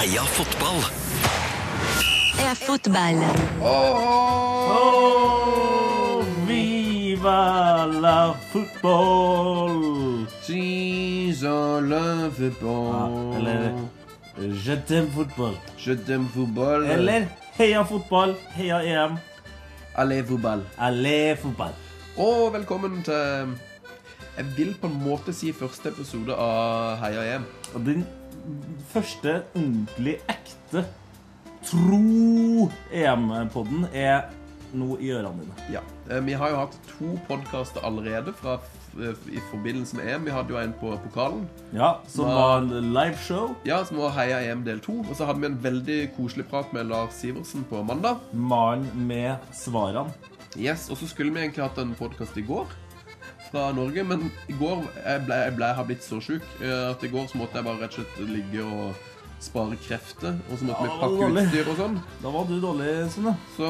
[0.00, 0.78] Heia fotball!
[2.38, 3.18] Heia fotball.
[3.60, 4.94] Oh,
[6.48, 10.24] viva la football!
[10.40, 13.74] She's all over Ja, eller
[14.64, 15.54] Je t'aime football.
[15.76, 16.86] Je t'aime fotball.
[16.86, 17.26] Eller
[17.58, 19.18] heia fotball, heia EM,
[19.96, 20.64] Allez fotball.
[20.78, 21.74] Allez fotball.
[22.16, 23.14] Og velkommen til
[24.38, 27.44] Jeg vil på en måte si første episode av Heia EM.
[27.74, 28.06] Og den
[28.92, 30.84] første ordentlig ekte
[31.66, 34.28] tro EM-podden er
[34.72, 35.56] nå i ørene dine.
[35.74, 35.80] Ja.
[36.08, 38.58] Eh, Vi har jo hatt to podkaster allerede fra,
[39.30, 40.24] i forbindelse med EM.
[40.26, 43.54] Vi hadde jo en på pokalen, Ja, som var en liveshow.
[43.66, 45.00] ja, som var Heia EM del to.
[45.08, 48.18] Og så hadde vi en veldig koselig prat med Lars Sivertsen på mandag.
[48.32, 50.12] Mannen med svarene.
[50.58, 52.66] Yes, Og så skulle vi egentlig hatt en podkast i går
[53.50, 57.04] fra Norge, men i går jeg ble, jeg ble, har blitt så sjuk eh, at
[57.06, 59.08] i går så måtte jeg bare rett og slett ligge og
[59.40, 60.36] spare krefter.
[60.50, 61.98] Og så måtte vi pakke utstyr og sånn.
[62.20, 63.34] Da var du dårlig, Sunne.
[63.56, 63.68] Så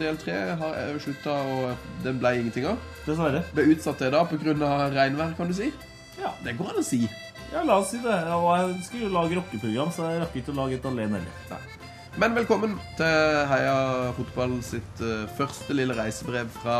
[0.00, 2.88] del tre har jeg jo slutta, og den ble ingenting av.
[3.06, 3.44] Dessverre.
[3.54, 4.72] Ble utsatt til da pga.
[4.96, 5.70] regnvær, kan du si.
[6.18, 6.34] Ja.
[6.44, 7.04] Det går an å si.
[7.52, 8.18] ja, la oss si det.
[8.18, 11.81] Jeg skulle lage rockeprogram, så jeg rakk ikke å lage et alene heller.
[12.20, 13.06] Men velkommen til
[13.48, 16.74] Heia Fotball sitt uh, første lille reisebrev fra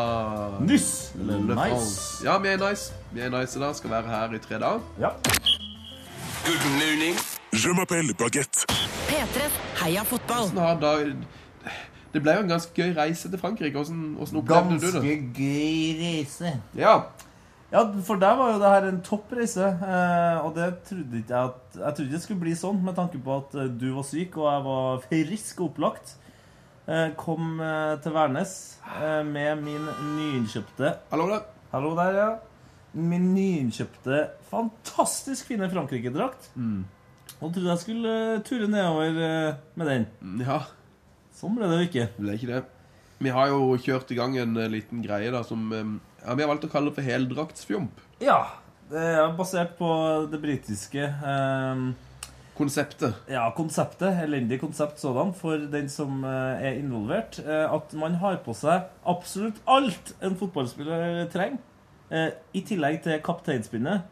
[0.61, 2.21] Nys, Eller Le nice.
[2.25, 2.93] Ja, vi er nice.
[3.15, 3.73] Vi er nice i dag.
[3.77, 4.83] Skal være her i tre dager.
[5.01, 5.15] Ja.
[6.45, 7.17] Good morning.
[7.53, 8.67] Je m'appelle Baguette.
[9.09, 10.51] P3s Heia fotball.
[10.53, 11.73] Hvordan har da...
[12.13, 13.73] Det ble jo en ganske gøy reise til Frankrike.
[13.73, 14.93] Hvordan, hvordan opplevde du det?
[14.93, 16.57] Ganske gøy reise.
[16.77, 16.99] Ja.
[17.73, 21.49] Ja, for deg var jo det her en toppreise, reise, og det trodde ikke jeg
[21.49, 24.05] at Jeg trodde ikke det skulle bli sånn, med tanke på at eh, du var
[24.05, 26.13] syk, og jeg var frisk og opplagt.
[26.85, 28.53] Eh, kom eh, til Værnes
[28.99, 29.85] eh, med min
[30.17, 31.47] nyinnkjøpte Hallo der.
[31.73, 32.29] Hallo der, ja.
[32.93, 34.19] Min nyinnkjøpte,
[34.51, 36.51] fantastisk fine Frankrike-drakt.
[36.59, 36.83] Mm.
[37.39, 40.07] Og trodde jeg skulle eh, ture nedover eh, med den.
[40.45, 40.61] Ja,
[41.33, 42.09] Sånn ble det jo ikke.
[42.21, 42.63] det er ikke det.
[43.23, 45.95] Vi har jo kjørt i gang en eh, liten greie da, som eh,
[46.25, 48.01] ja, Vi har valgt å kalle det for heldraktsfjomp.
[48.23, 48.41] Ja.
[48.93, 49.87] Det er basert på
[50.31, 51.85] det britiske eh,
[52.59, 53.15] Konseptet.
[53.33, 54.19] ja, konseptet.
[54.27, 57.39] Elendig konsept sådan for den som eh, er involvert.
[57.41, 61.59] Eh, at man har på seg absolutt alt en fotballspiller trenger.
[62.13, 64.05] Eh, I tillegg til kapteinspinnet.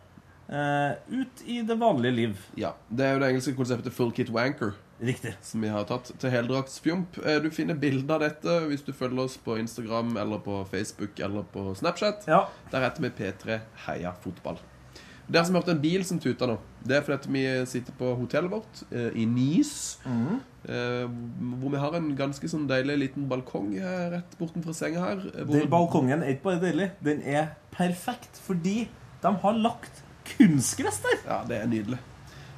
[0.49, 2.47] Eh, ut i det vanlige liv.
[2.59, 4.73] Ja, Det er jo det engelske konseptet full kit wanker.
[5.01, 5.35] Riktig.
[5.43, 7.19] Som vi har tatt til heldraktsfjomp.
[7.25, 11.19] Eh, Du finner bilder av dette hvis du følger oss på Instagram eller på Facebook
[11.25, 12.27] eller på Snapchat.
[12.29, 12.43] Ja.
[12.73, 14.59] Der heter vi P3 Heia Fotball.
[15.31, 18.09] Dere som hørte en bil som tuta nå, det er fordi at vi sitter på
[18.19, 20.01] hotellet vårt eh, i Nice.
[20.67, 25.23] eh, hvor vi har en ganske sånn deilig liten balkong her, rett bortenfor senga her.
[25.45, 28.89] Hvor, Den balkongen er ikke bare deilig, den er perfekt fordi
[29.23, 30.03] de har lagt
[30.37, 31.23] kunstgress der.
[31.29, 31.99] ja, det er nydelig.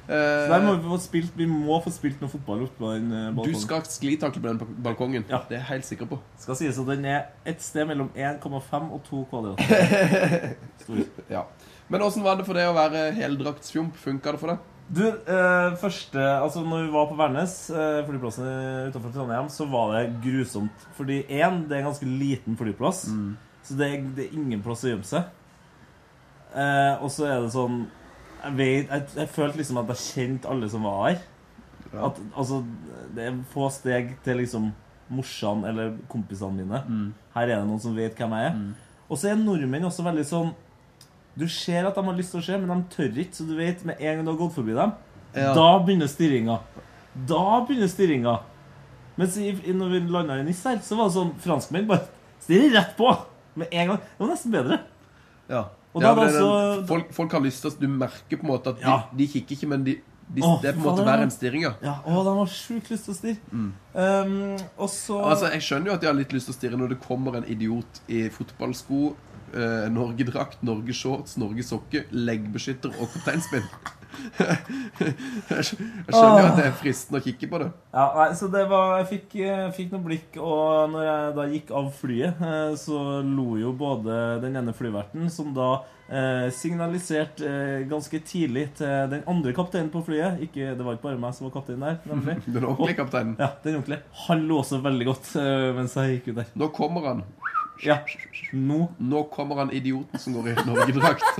[0.07, 2.89] Så der må Eh, vi, få spilt, vi må få spilt noe fotball oppe på
[2.91, 3.53] den balkongen.
[3.53, 5.23] du skal sklitakle på den balkongen.
[5.29, 5.39] Ja.
[5.47, 6.19] Det er jeg helt sikker på.
[6.37, 9.63] Skal sies at den er et sted mellom 1,5 og 2 kvadrat.
[11.31, 11.45] Ja.
[11.87, 13.95] Men åssen var det for det å være heldraktsfjomp?
[13.95, 14.69] Funka det for deg?
[14.93, 19.95] Du, eh, første Altså, når vi var på Værnes, eh, flyplassen utenfor Trondheim, så var
[19.95, 20.87] det grusomt.
[20.97, 23.05] Fordi én, det er en ganske liten flyplass,
[23.63, 25.23] så det er, det er ingen plass å gjemme seg.
[26.53, 27.85] Eh, og så er det sånn
[28.43, 31.21] Jeg vet Jeg, jeg følte liksom at jeg kjente alle som var her.
[31.93, 32.07] Ja.
[32.09, 32.63] At, altså,
[33.15, 34.71] det er få steg til liksom
[35.13, 36.79] morsene eller kompisene mine.
[37.35, 38.61] Her er det noen som vet hvem jeg er.
[39.09, 40.53] Og så er nordmenn også veldig sånn
[41.37, 43.33] Du ser at de har lyst til å se, men de tør ikke.
[43.35, 44.91] Så du vet med en gang du har gått forbi dem,
[45.35, 45.53] Ja.
[45.57, 46.59] da begynner stirringa.
[47.29, 48.35] Da begynner stirringa.
[49.17, 52.05] Mens i, i, når vi landa i NIS her, så var det sånn franskmenn bare
[52.41, 53.09] stirrer rett på.
[53.55, 53.97] Med en gang.
[53.97, 54.79] Det var nesten bedre.
[55.49, 55.63] Ja.
[56.01, 58.37] Ja, var men det er også- den- folk, folk har lyst til å Du merker
[58.37, 59.03] på en måte at de, Ja.
[59.15, 59.95] de kikker ikke, men de,
[60.33, 61.73] de, Åh, det er på en måte verre hver var- en stirring, ja.
[61.83, 63.37] Ja, å, de har sjukt lyst til å stirre.
[63.51, 66.77] Um, og så Altså, Jeg skjønner jo at de har litt lyst til å stirre
[66.79, 69.15] når det kommer en idiot i fotballsko,
[69.53, 73.63] eh, Norgedrakt, Norgeshorts, Norgesokker, leggbeskytter og kapteinspinn.
[74.39, 77.69] Jeg skjønner jo at det er fristende å kikke på det.
[77.93, 81.47] Ja, nei, så det var Jeg fikk, eh, fikk noen blikk, og når jeg da
[81.53, 85.69] gikk av flyet, eh, så lo jo både den ene flyverten, som da
[86.09, 91.09] eh, signaliserte eh, ganske tidlig til den andre kapteinen på flyet ikke, Det var ikke
[91.09, 92.37] bare meg som var kaptein der, nemlig.
[92.55, 93.35] Den ordentlige kapteinen.
[93.39, 94.03] Ja, den ordentlige.
[94.27, 96.53] Han lo også veldig godt eh, mens jeg gikk ut der.
[96.59, 97.23] Nå kommer han.
[97.83, 97.99] Ja,
[98.53, 98.87] nå.
[99.01, 101.39] Nå kommer han idioten som går i Norgedrakt.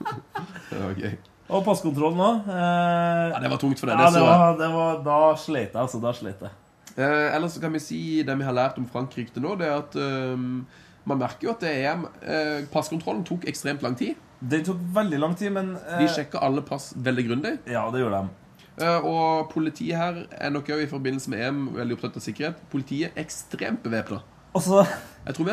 [0.70, 1.16] det var gøy.
[1.52, 2.48] Og passkontrollen òg.
[2.48, 3.98] Eh, Ja, det var tungt for deg.
[4.00, 6.00] ja, det var, det var, da slet jeg, altså.
[6.02, 6.50] Da slet jeg.
[6.96, 9.78] Eh, ellers kan vi si det vi har lært om Frankrike til nå, det er
[9.78, 10.36] at eh,
[11.08, 14.14] man merker jo at det er eh, Passkontrollen tok ekstremt lang tid.
[14.42, 17.54] Det tok veldig lang tid, men eh, De sjekka alle pass veldig grundig.
[17.70, 18.38] Ja, det gjorde de.
[18.82, 22.60] Eh, Og politiet her er nok òg i forbindelse med EM veldig opptatt av sikkerhet.
[22.72, 24.20] Politiet er ekstremt bevæpna.
[24.54, 24.84] Altså,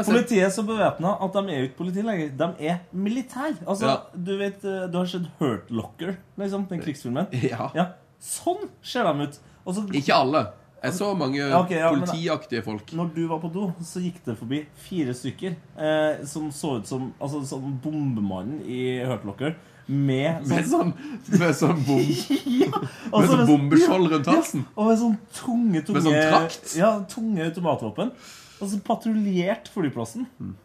[0.09, 2.31] Politiet så bevæpna at de er jo ikke politi lenger.
[2.37, 3.53] De er militær.
[3.67, 3.95] Altså, Ja.
[4.15, 7.27] Du vet, eh, du har sett Hurt Locker, liksom, den krigsfilmen?
[7.51, 7.69] Ja.
[7.75, 7.85] Ja,
[8.19, 9.37] Sånn ser de ut.
[9.65, 10.47] Altså, Ikke alle.
[10.83, 12.91] Jeg så mange Ja, ok, ja, politiaktige folk.
[12.95, 16.87] når du var på do, så gikk det forbi fire stykker eh, som så ut
[16.87, 19.55] som altså, som bombemannen i Hurt Locker.
[19.87, 20.93] Med Med sånn,
[21.25, 21.99] sånn, med sånn, bom,
[22.61, 22.81] ja,
[23.11, 24.65] med sånn bombeskjold rundt halsen.
[24.75, 26.75] og med sånn tunge, tunge sånn trakt?
[26.79, 28.11] Ja, tunge automatvåpen.
[28.59, 30.27] Og så patruljert flyplassen.
[30.39, 30.55] Mm.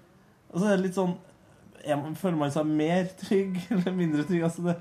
[0.50, 1.14] Altså det er litt sånn
[1.84, 4.44] jeg, Føler man seg mer trygg eller mindre trygg?
[4.46, 4.76] Altså det,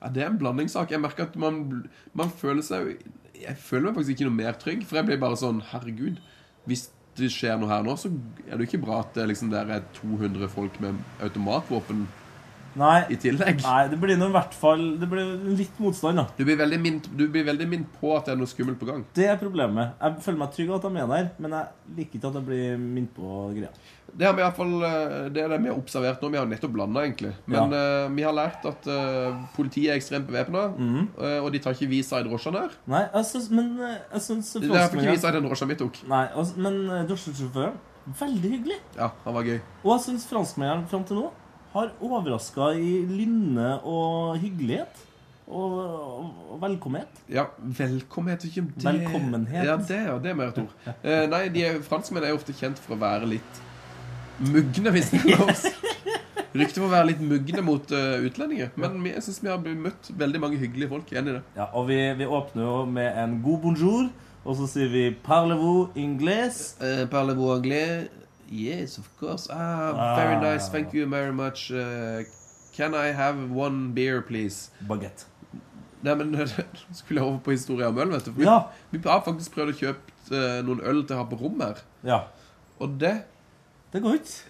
[0.00, 0.92] Ja, det er en blandingssak.
[0.92, 1.86] Jeg merker at man,
[2.16, 2.96] man føler seg
[3.38, 6.20] Jeg føler meg faktisk ikke noe mer trygg, for jeg blir bare sånn Herregud,
[6.68, 8.08] hvis det skjer noe her nå, så
[8.48, 12.04] er det jo ikke bra at det liksom der er 200 folk med automatvåpen
[12.80, 13.62] nei, i tillegg.
[13.64, 16.26] nei, det blir nå i hvert fall Det blir litt motstand, da.
[16.36, 18.88] Du blir veldig mint, du blir veldig mint på at det er noe skummelt på
[18.88, 19.04] gang.
[19.16, 19.94] Det er problemet.
[20.00, 22.48] Jeg føler meg trygg av at de er der, men jeg liker ikke at jeg
[22.48, 23.72] blir minnet på greia.
[24.14, 26.30] Det, har vi i hvert fall, eh, det er det vi har observert nå.
[26.34, 27.32] Vi har nettopp blanda, egentlig.
[27.50, 31.00] Men eh, vi har lært at uh, politiet er ekstremt bevæpna, mm.
[31.18, 32.76] uh, og de tar ikke visa i drosjene her.
[32.90, 35.98] Nei, syns Men jeg syns Det er ikke visa i den drosja vi tok.
[36.10, 38.76] Nei, altså, men drosjesjåføren Veldig hyggelig.
[38.98, 39.62] Ja, han var gøy.
[39.80, 41.30] Og jeg syns franskmennene fram til nå
[41.74, 45.02] har overraska i lynne og hyggelighet.
[45.44, 46.30] Og,
[46.62, 47.18] velkommenhet.
[47.28, 49.66] Ja, velkommenhet ikke det Velkommenhet.
[49.66, 50.72] Ja, det, ja, det er mer et ord.
[51.02, 53.60] Eh, nei, de er, franskmenn er jo ofte kjent for å være litt
[54.40, 55.52] mugne, hvis det er lov.
[56.54, 58.70] Rykte for å være litt mugne mot uh, utlendinger.
[58.78, 61.10] Men vi, jeg syns vi har møtt veldig mange hyggelige folk.
[61.12, 61.44] Enig i det.
[61.58, 64.06] Ja, og vi, vi åpner jo med en god bonjour,
[64.44, 66.78] og så sier vi 'parlez-vous anglais'?
[66.78, 68.06] Uh, Parlez-vous anglais?
[68.50, 69.48] Yes, of course.
[69.50, 70.40] Ah, very Ah.
[70.54, 70.68] nice.
[70.68, 71.70] Thank you very much.
[71.70, 72.22] Uh,
[72.76, 74.70] can I have one beer, please?
[74.88, 75.24] Baguette.
[76.04, 76.34] Nei, men
[76.92, 78.32] skulle jeg over på historie om øl, vet du.
[78.32, 78.58] For vi, Ja.
[78.90, 81.80] vi har faktisk prøvd å kjøpe uh, noen øl til å ha på rom her.
[82.04, 82.22] ja.
[82.80, 83.22] Og det
[83.92, 84.40] Det går ikke.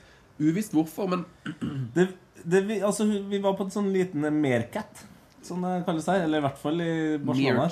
[0.41, 1.25] Uvisst hvorfor, men
[1.95, 2.09] Det,
[2.45, 5.05] det, vi, altså, vi var på en sånn liten meerkat,
[5.47, 6.25] som det kalles her.
[6.27, 7.67] Eller i hvert fall i Barcelona.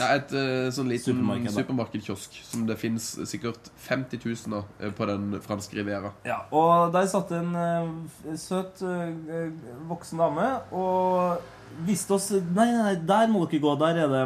[0.00, 5.08] ja, et uh, sånn liten Supermarked, supermarkedkiosk som det fins sikkert 50 000 av på
[5.10, 6.12] den franske riviera.
[6.28, 9.50] Ja, og der satt en uh, søt uh,
[9.90, 11.42] voksen dame og
[11.86, 13.74] viste oss Nei, nei, der må dere gå.
[13.80, 14.24] Der er det,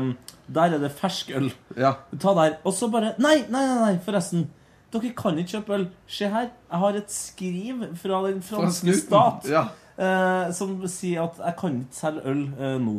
[0.58, 1.50] der er det fersk øl.
[1.78, 1.96] Ja.
[2.20, 2.60] Ta der.
[2.66, 4.48] Og så bare Nei, nei, nei, nei forresten.
[4.92, 5.88] Dere kan ikke kjøpe øl.
[6.10, 6.50] Se her.
[6.70, 9.66] Jeg har et skriv fra den franske fra stat Ja.
[9.98, 12.96] Eh, som sier at jeg kan ikke selge øl eh, nå.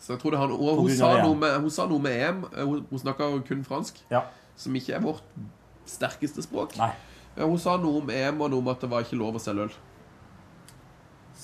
[0.00, 2.44] Så jeg tror det har noe, hun sa, noe med, hun sa noe med EM.
[2.52, 4.20] eh, Hun, hun snakka kun fransk, Ja.
[4.56, 5.22] som ikke er vårt
[5.86, 6.76] sterkeste språk.
[6.78, 6.90] Nei.
[7.36, 9.40] Ja, hun sa noe om EM og noe om at det var ikke lov å
[9.42, 9.72] selge øl.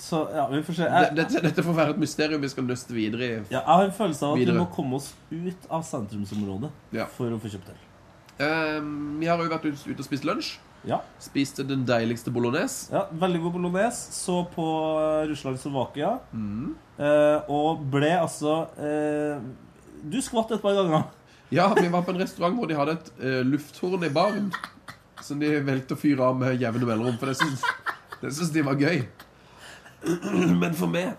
[0.00, 0.86] Så ja, vi får se.
[0.86, 3.32] Jeg, Dette, dette får være et mysterium vi skal nøste videre i.
[3.50, 4.54] ja, jeg har en følelse av at Videre.
[4.54, 7.06] vi må komme oss ut av sentrumsområdet Ja.
[7.10, 7.80] for å få kjøpt øl.
[8.40, 8.80] Eh,
[9.20, 10.58] vi har jo vært ute ute og spist lunsj.
[10.88, 11.02] Ja.
[11.20, 12.88] Spiste den deiligste bolognese.
[12.94, 14.12] Ja, Veldig god bolognese.
[14.16, 14.66] Så på
[15.00, 16.14] eh, Russland-Slovakia.
[16.32, 16.74] Mm.
[16.96, 19.40] Eh, og ble altså eh,
[20.00, 21.08] Du skvatt et par ganger.
[21.52, 24.48] Ja, vi var på en restaurant hvor de hadde et eh, lufthorn i baren.
[25.20, 27.18] Som de valgte å fyre av med jevne mellomrom.
[27.20, 27.64] For det syns,
[28.22, 29.02] det syns de var gøy.
[30.62, 31.12] Men for meg,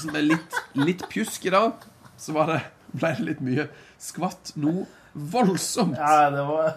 [0.00, 1.86] som er litt, litt pjusk i dag,
[2.18, 3.68] så var det, ble det litt mye
[4.02, 5.94] skvatt noe voldsomt.
[5.98, 6.72] Ja, det var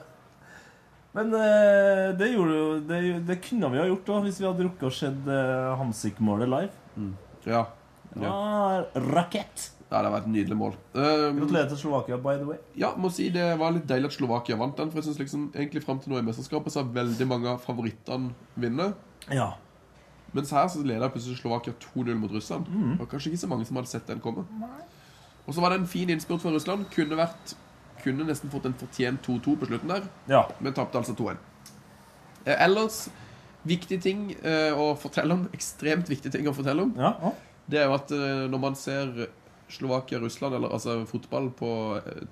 [1.15, 4.63] Men eh, det gjorde jo det, det kunne vi ha gjort òg, hvis vi hadde
[4.67, 7.11] rukket å se uh, Hamsik-målet live.
[7.43, 7.65] Ja.
[8.13, 9.71] Det var rakett.
[9.91, 10.75] Det det var et nydelig mål.
[10.95, 12.57] Eh, Gratulerer til Slovakia, by the way.
[12.79, 14.91] ja, må si det var litt deilig at Slovakia vant den.
[14.91, 17.59] For jeg synes liksom, egentlig frem til nå i mesterskapet så har veldig mange av
[17.59, 18.95] favorittene vunnet.
[19.27, 19.49] Ja.
[20.31, 22.71] Mens her så leder plutselig Slovakia 2-0 mot Russland.
[22.71, 22.93] Mm.
[23.01, 24.45] Var kanskje ikke så mange som hadde sett den komme.
[25.43, 26.87] Og så var det en fin innspurt fra Russland.
[26.95, 27.55] Kunne, vært,
[28.03, 30.43] kunne nesten fått en fortjent 2-2 på slutten der, ja.
[30.59, 31.37] men tapte altså 2-1.
[32.45, 33.03] Eh, ellers,
[33.67, 37.13] viktige ting eh, å fortelle om, ekstremt viktige ting å fortelle om, ja.
[37.21, 37.33] ja.
[37.69, 39.27] det er jo at eh, når man ser
[39.71, 41.67] Slovakia-Russland, eller altså fotball på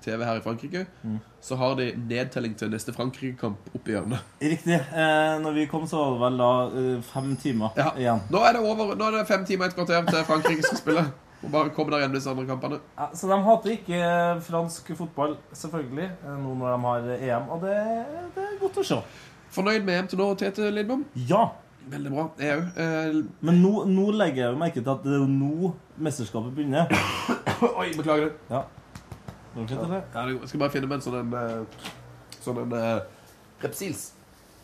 [0.04, 1.14] TV her i Frankrike, Mm.
[1.40, 4.20] så har de nedtelling til neste Frankrike-kamp oppi hjørnet.
[4.44, 4.76] Riktig.
[4.76, 7.94] Eh, når vi kom, så var det vel da fem timer Ja.
[7.96, 8.20] igjen.
[8.28, 11.06] Nå er det over, nå er det fem timer et kvarter til Frankrike skal spille.
[11.40, 12.78] Og bare komme der igjen disse andre kampene.
[12.98, 17.24] Ja, så de hater ikke eh, fransk fotball, selvfølgelig, eh, nå når de har eh,
[17.30, 17.46] EM.
[17.54, 17.76] Og det,
[18.36, 18.98] det er godt å se.
[19.54, 21.06] Fornøyd med EM til nå, Tete Lindbom?
[21.30, 21.46] Ja.
[21.90, 22.26] Veldig bra.
[22.38, 22.66] Jeg òg.
[22.84, 25.72] Eh, Men nå, nå legger jeg jo merke til at det er jo nå
[26.04, 26.92] mesterskapet begynner.
[27.80, 28.34] oi, beklager det.
[28.52, 28.62] Ja.
[29.56, 30.04] Går det?
[30.14, 31.66] Ja, jeg skal bare finne meg en sånn en
[32.40, 32.76] Sånn en
[33.64, 34.10] Repsils.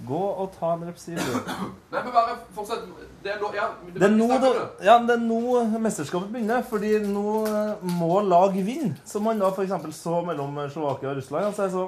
[0.05, 1.17] Gå og ta en repsil.
[1.17, 1.53] du.
[1.93, 2.83] Nei, men bare fortsett.
[3.25, 4.51] Det er nå ja, Det er nå, det,
[4.85, 8.93] ja, det er nå mesterskapet begynner, fordi nå eh, må lag vinne.
[9.09, 9.73] Som man da f.eks.
[9.97, 11.49] så mellom Slovakia og Russland.
[11.49, 11.87] Altså, så,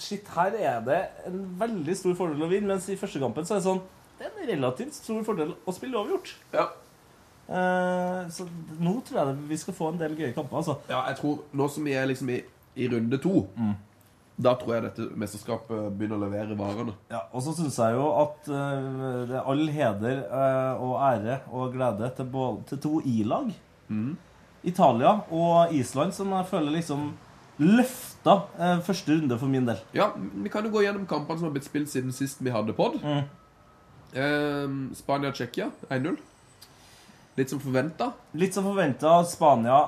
[0.00, 3.58] shit, her er det en veldig stor fordel å vinne, mens i første kampen så
[3.58, 3.82] er det sånn
[4.18, 6.32] Det er en relativt stor fordel å spille uavgjort.
[6.56, 6.66] Ja.
[7.52, 8.46] Eh, så
[8.80, 10.78] nå tror jeg det- vi skal få en del gøye kamper, altså.
[10.88, 12.40] ja, jeg tror nå som vi er liksom i,
[12.76, 13.42] i runde to,
[14.36, 16.94] da tror jeg dette mesterskapet begynner å levere varene.
[17.12, 21.40] Ja, og så syns jeg jo at uh, det er all heder uh, og ære
[21.52, 23.52] og glede til, både, til to I-lag.
[24.62, 27.10] Italia og Island, som jeg føler liksom
[27.60, 29.78] løfta uh, første runde for min del.
[29.94, 32.74] Ja, vi kan jo gå gjennom kampene som har blitt spilt siden sist vi hadde
[32.76, 32.98] pod.
[33.04, 33.24] Mm.
[34.12, 36.16] Eh, Spania-Tsjekkia 1-0.
[37.36, 38.12] Litt som forventa.
[38.36, 39.78] Litt som forventa Spania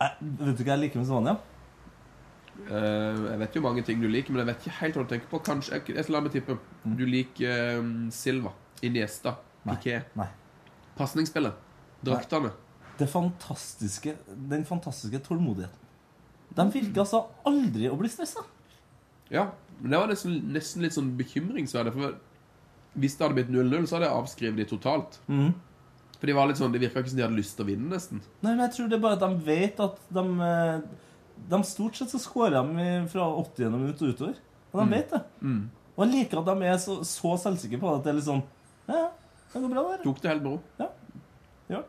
[0.00, 1.36] jeg, Vet du hva jeg liker med Spania?
[2.66, 5.12] Eh, jeg vet jo mange ting du liker, men jeg vet ikke helt hva du
[5.14, 5.42] tenker på.
[5.46, 6.56] Kanskje, jeg, jeg skal la meg tippe.
[6.84, 8.54] Du liker eh, Silva,
[8.86, 9.36] Iniesta,
[9.66, 10.00] Piqué.
[10.98, 11.66] Pasningsspillet.
[12.04, 12.52] Draktene.
[13.00, 14.16] Det fantastiske,
[14.50, 15.76] den fantastiske tålmodigheten.
[16.56, 18.42] De virker altså aldri å bli stressa.
[19.30, 21.94] Ja, men det var nesten, nesten litt sånn bekymringsverdig.
[21.94, 25.20] For hvis det hadde blitt 0-0, så hadde jeg avskrevet de totalt.
[25.30, 25.52] Mm.
[26.18, 27.88] For de var litt sånn, det virka ikke som de hadde lyst til å vinne,
[27.94, 28.20] nesten.
[28.42, 31.06] Nei, men jeg tror det er bare at de vet at de eh,
[31.50, 33.70] De Stort sett så skårer de fra 80.
[33.74, 34.40] minutt og utover.
[34.70, 35.22] Og de vet det.
[35.96, 38.28] Og jeg liker at de er så, så selvsikre på det at det er litt
[38.28, 38.44] sånn
[38.88, 39.08] Ja, ja,
[39.52, 40.04] det går bra, der.
[40.04, 40.52] Tok det helt bra.
[40.80, 40.86] Ja.
[41.70, 41.80] Ja.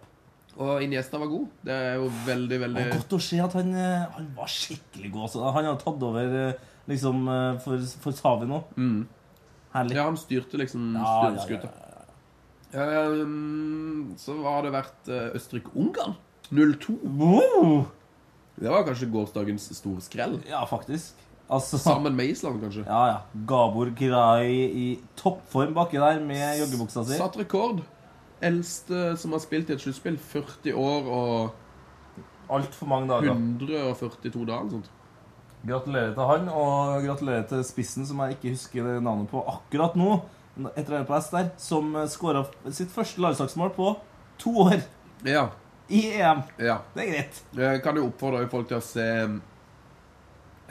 [0.59, 1.47] Og Iniesta var god.
[1.63, 5.11] Det er jo veldig, veldig er godt å se at han, eh, han var skikkelig
[5.13, 5.27] god.
[5.29, 5.45] Altså.
[5.55, 8.59] Han har tatt over eh, liksom eh, for, for Savi nå.
[8.75, 8.99] Mm.
[9.71, 9.95] Herlig.
[9.95, 11.61] Ja, han styrte liksom Ja, ja,
[12.75, 13.05] ja, ja.
[13.21, 16.17] Ehm, så har det vært Østerrike-Ungarn.
[16.51, 16.97] 0-2.
[17.19, 17.85] Wow!
[18.61, 20.37] Det var kanskje gårsdagens store skrell.
[20.49, 21.17] Ja, faktisk.
[21.51, 22.83] Altså Sammen med Island, kanskje.
[22.87, 23.17] Ja, ja.
[23.47, 24.85] Gabor Kirai i
[25.19, 27.17] toppform baki der med joggebuksa si.
[27.19, 27.81] Satt rekord.
[28.41, 30.17] Eldste som har spilt i et sluttspill.
[30.17, 31.49] 40 år og
[32.51, 33.31] Altfor mange dager.
[33.31, 34.59] 142 dager.
[34.59, 34.89] eller sånt.
[35.67, 40.17] Gratulerer til han, og gratulerer til spissen, som jeg ikke husker navnet på akkurat nå.
[40.75, 43.93] Etter å på S der, som skåra sitt første landslagsmål på
[44.41, 44.81] to år
[45.23, 45.49] Ja.
[45.91, 46.41] I EM.
[46.57, 46.77] ja.
[46.95, 47.41] Det er greit.
[47.59, 49.07] Jeg kan jo oppfordre folk til å se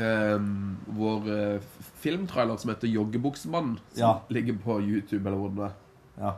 [0.01, 1.61] um, vår uh,
[2.01, 4.13] filmtrailer som heter 'Joggebuksemannen', som Ja.
[4.29, 5.27] ligger på YouTube.
[5.29, 5.75] eller hvor det er.
[6.21, 6.33] Ja.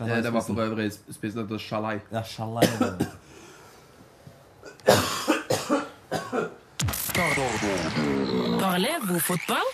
[0.00, 2.00] Eh, Det var for øvrig spissen etter Shalai.
[2.12, 2.22] Ja,
[9.20, 9.66] fotball?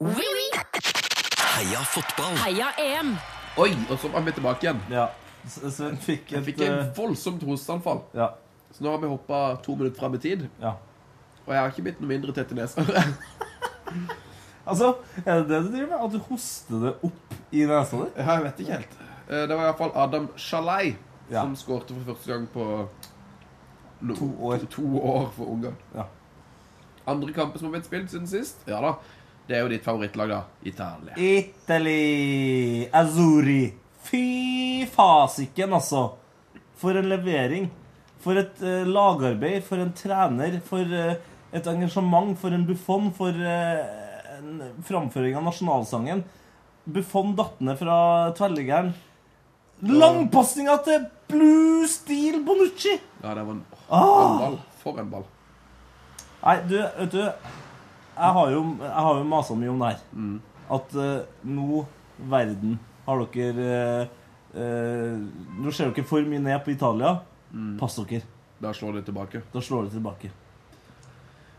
[0.00, 0.60] Oui, oui.
[1.56, 2.34] Heia fotball!
[2.36, 3.14] Heia EM.
[3.56, 4.80] Oi, og så var vi tilbake igjen.
[4.92, 5.06] Ja.
[5.46, 8.00] Sven fikk Jeg fikk en eh, voldsomt hosteanfall.
[8.14, 8.32] Ja.
[8.74, 10.48] Så nå har vi hoppa to minutter fram i tid.
[10.60, 10.74] ja.
[11.46, 12.82] Og jeg har ikke blitt noe mindre tett i nesa.
[14.66, 14.88] Altså,
[15.22, 16.00] er det det du driver med?
[16.08, 18.08] At du hoster det opp i nesa di?
[18.18, 18.96] jeg vet ikke helt.
[19.28, 20.96] Eh, Det var iallfall Adam Shalai
[21.30, 21.42] Ja.
[21.44, 22.66] som skårte for første gang på
[24.02, 24.66] no, To år.
[24.74, 25.76] To år for Ungarn.
[25.94, 26.08] Ja.
[27.06, 28.66] Andre kamper som har blitt spilt siden sist?
[28.66, 28.96] Ja da.
[29.46, 30.40] Det er jo ditt favorittlag, da.
[30.66, 31.14] Italia.
[31.14, 33.72] Italy Azuri.
[34.06, 36.04] Fy fasiken, altså.
[36.78, 37.68] For en levering.
[38.22, 41.14] For et uh, lagarbeid, for en trener, for uh,
[41.54, 46.24] et engasjement, for en Buffon, for uh, en framføring av nasjonalsangen.
[46.86, 47.98] Buffon datt ned fra
[48.38, 48.92] tverrliggeren.
[49.86, 52.94] Langpasninga til Blue Steel Bonucci!
[53.22, 54.22] Ja, det var en, Ah!
[54.30, 54.58] en ball.
[54.80, 55.26] For en ball.
[56.46, 60.36] Nei, du, vet du Jeg har jo, jeg har jo masa mye om det her.
[60.76, 61.82] At uh, nå,
[62.32, 64.08] verden, har dere eh,
[64.62, 65.20] eh,
[65.62, 67.16] Nå ser dere for mye ned på Italia.
[67.80, 68.22] Pass dere.
[68.60, 69.42] Da slår det tilbake.
[69.52, 70.30] Da slår det tilbake.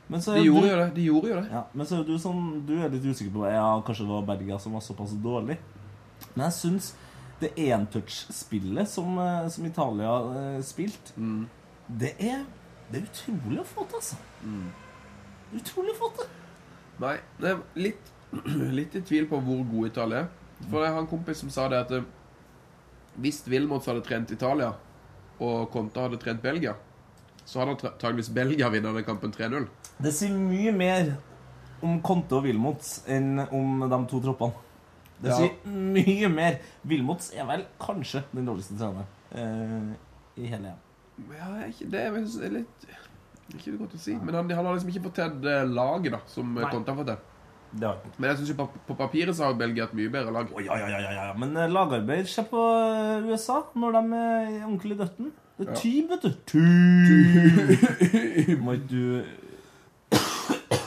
[0.07, 0.87] Men så De er gjorde du, jo det.
[0.95, 1.47] De gjorde jo det.
[1.51, 4.27] ja, men så er du sånn Du er litt usikker på Ja, kanskje det var
[4.29, 5.57] Berga som var såpass dårlig.
[6.33, 6.93] Men jeg syns
[7.41, 11.11] det entouch-spillet som, eh, som Italia eh, spilte,
[11.87, 12.45] det er
[12.89, 14.15] Det er utrolig å få til, altså.
[14.47, 16.29] Er Utrolig å få til.
[17.03, 18.11] Nei, det er litt,
[18.79, 20.29] litt i tvil på hvor god Italia er.
[20.65, 22.07] For jeg har en kompis som sa det at eh,
[23.21, 24.73] hvis Wilmots hadde trent Italia,
[25.41, 26.73] og Conte hadde trent Belgia,
[27.45, 29.67] så hadde antakeligvis Belgia vunnet den kampen 3-0.
[30.01, 31.13] Det sier mye mer
[31.85, 34.65] om Conte og Wilmots enn om de to troppene.
[35.21, 35.37] Det Ja.
[35.37, 36.59] sier mye mer.
[36.85, 39.95] Wilmots er vel kanskje den dårligste treneren uh,
[40.37, 41.31] i hele EM.
[41.33, 42.85] Ja, ikke det er litt
[43.55, 44.13] Ikke godt å si.
[44.13, 46.69] Men han, han har liksom ikke fått til laget da som Nei.
[46.69, 47.17] Conte har fått til.
[47.77, 50.31] Det har ikke Men jeg syns på, på papiret så har Belgia et mye bedre
[50.33, 50.45] lag.
[50.55, 51.33] Oh, ja, ja, ja, ja.
[51.37, 55.27] Men eh, lagarbeid skjer på eh, USA når de er ordentlig i døtten.
[55.57, 55.75] Det er Ja.
[55.81, 56.31] team, vet du.
[56.51, 56.65] Team!
[58.63, 59.03] Må ikke du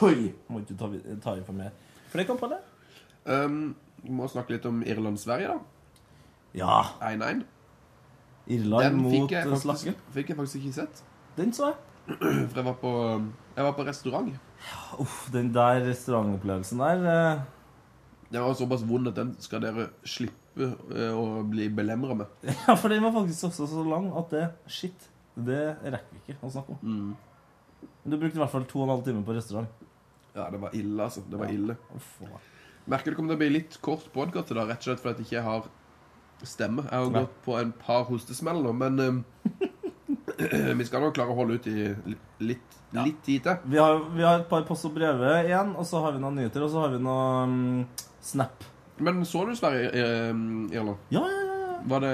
[0.06, 0.30] Oi!
[0.48, 0.86] Må ikke du ta,
[1.24, 1.70] ta inn for mer.
[2.12, 2.60] Flere kamper, eller?
[3.28, 5.58] Um, Vi må snakke litt om Irland-Sverige, da.
[6.56, 6.76] Ja.
[7.04, 7.42] 1-1.
[8.50, 9.52] Irland Den mot Slakken.
[9.52, 9.92] eh, Slakke.
[10.14, 10.94] fikk jeg faktisk ikke sett.
[11.36, 11.78] Den så jeg.
[12.18, 12.90] For jeg var på,
[13.56, 14.34] jeg var på restaurant.
[15.00, 17.42] Uff, den der restaurantopplevelsen der eh,
[18.32, 22.34] Den var såpass vond at den skal dere slippe eh, å bli belemra med.
[22.66, 25.08] Ja, for den var faktisk også så lang at det Shit.
[25.40, 26.80] Det rekker vi ikke å snakke om.
[26.82, 27.90] Mm.
[28.02, 29.86] Men Du brukte i hvert fall to og en halv time på restaurant.
[30.34, 31.22] Ja, det var ille, altså.
[31.30, 31.76] Det var ille.
[31.96, 32.10] Uff.
[32.90, 35.24] Merker det kommer til å bli litt kort podkast i dag, rett og slett fordi
[35.24, 35.68] jeg ikke har
[36.46, 36.84] stemme.
[36.86, 37.22] Jeg har Nei.
[37.24, 39.69] gått på en par hostesmell nå, men eh,
[40.80, 41.90] vi skal nok klare å holde ut i
[42.44, 43.68] litt, litt tid til.
[43.72, 46.40] Vi har, vi har et par post og brev igjen, og så har vi noen
[46.40, 47.86] nyheter, og så har vi noe um,
[48.20, 48.66] Snap.
[49.00, 50.34] Men så du Sverige, eh?
[50.76, 51.49] Ja, ja, ja.
[51.88, 52.12] Var det,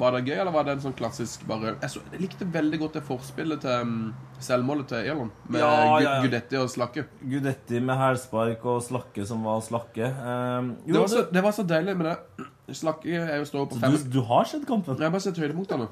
[0.00, 2.78] var det gøy, eller var det en sånn klassisk bare Jeg, så, jeg likte veldig
[2.82, 5.30] godt det forspillet til um, selvmålet til Irland.
[5.48, 6.14] Med Ja, ja, ja.
[6.24, 7.04] Gudetti og Slakke.
[7.22, 10.08] Gudetti med hælspark og Slakke som var Slakke.
[10.08, 12.48] Um, Det var, så, det var så deilig med det.
[12.78, 14.98] Slakke er jo står på fem du, du har sett kampen?
[14.98, 15.88] Jeg har bare sett høydepunktene.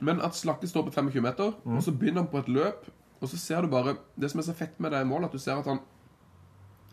[0.00, 2.86] Men at Slakke står på 25 meter, og så begynner han på et løp,
[3.20, 5.38] og så ser du bare Det som er så fett med det målet, at du
[5.40, 5.78] ser at han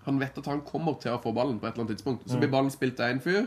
[0.06, 2.26] Han vet at han kommer til å få ballen på et eller annet tidspunkt.
[2.28, 3.46] Så blir ballen spilt til én fyr,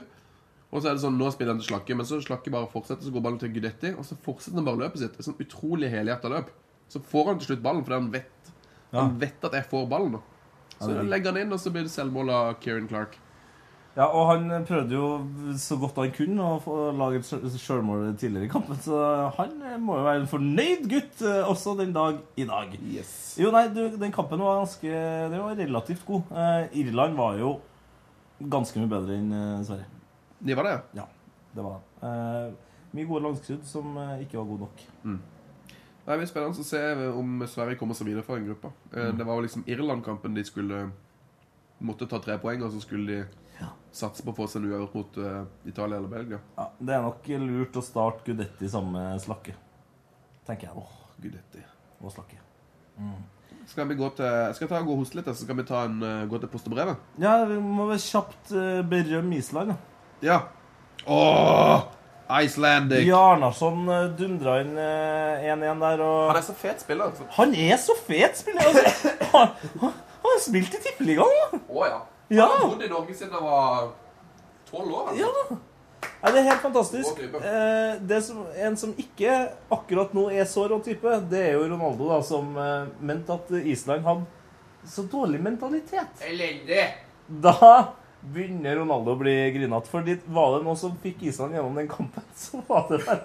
[0.76, 3.08] og så er det sånn Nå spiller han til Slakke, men så Slakke bare fortsetter,
[3.08, 5.16] så går ballen til Gudetti, og så fortsetter han bare løpet sitt.
[5.18, 6.52] Et sånn utrolig helhjerta løp.
[6.92, 8.50] Så får han til slutt ballen, fordi han vet
[8.92, 9.00] Ja.
[9.02, 10.20] Han vet at jeg får ballen.
[10.78, 13.16] Så det er legger han inn, og så blir det selvmål av Kieran Clark.
[13.96, 15.06] Ja, og han prøvde jo
[15.56, 18.98] så godt han kunne å lage et sjø- sjølmål tidligere i kampen, så
[19.38, 22.76] han må jo være en fornøyd gutt eh, også den dag i dag.
[22.92, 23.14] Yes.
[23.40, 24.84] Jo, nei, du, den kampen var ganske
[25.32, 26.28] Den var relativt god.
[26.30, 27.54] Eh, Irland var jo
[28.52, 29.88] ganske mye bedre enn eh, Sverige.
[30.46, 30.82] De var det, ja.
[31.02, 31.06] Ja,
[31.56, 32.10] det var det.
[32.10, 32.52] Eh,
[32.96, 34.84] mye gode langskrudd som eh, ikke var gode nok.
[36.06, 36.80] Det blir spennende å se
[37.18, 38.70] om Sverige kommer seg videre fra den gruppa.
[38.94, 40.84] Eh, Det var jo liksom Irland-kampen de skulle
[41.82, 43.26] måtte ta tre poeng, og så skulle de
[43.58, 43.70] Ja.
[43.92, 46.38] satse på å få seg en uavgjort mot uh, Italia eller Belgia.
[46.58, 49.54] Ja, det er nok lurt å starte Gudetti sammen med Slakke.
[50.46, 50.76] Tenker jeg.
[50.76, 51.62] Åh, Gudetti.
[52.02, 52.36] Og Slakke.
[53.66, 55.84] Skal vi gå til Skal ta og gå og hoste litt, så skal vi ta
[55.84, 56.96] en, eh, gå til postebrevet.
[57.18, 59.74] Ja, vi må vel kjapt eh, berømme Island.
[60.24, 60.40] Ja.
[61.06, 61.82] Åh!
[62.42, 63.04] Icelandic.
[63.04, 67.12] Bjarnason uh, dundra inn eh, 1-1 der, og Han er så fet spiller.
[67.12, 67.28] Altså.
[67.36, 68.66] Han er så fet spiller!
[68.66, 69.12] Altså.
[69.36, 71.62] Han, han, han har spilt i Tippeligaen!
[71.62, 72.02] Å oh, Ja.
[72.48, 73.88] Han har bodd i Norge siden han var
[74.66, 75.12] tolv år.
[75.12, 75.22] altså.
[75.22, 75.58] Ja.
[76.16, 77.20] Nei, det er helt fantastisk.
[77.22, 79.36] Eh, det som, en som ikke
[79.76, 83.52] akkurat nå er så rå type, det er jo Ronaldo, da, som eh, mente at
[83.60, 86.18] Island hadde så dårlig mentalitet.
[86.26, 86.82] Elendig.
[87.26, 89.90] Da begynner Ronaldo å bli grinete.
[89.90, 93.24] For var det noe som fikk Island gjennom den kampen, så var det vel,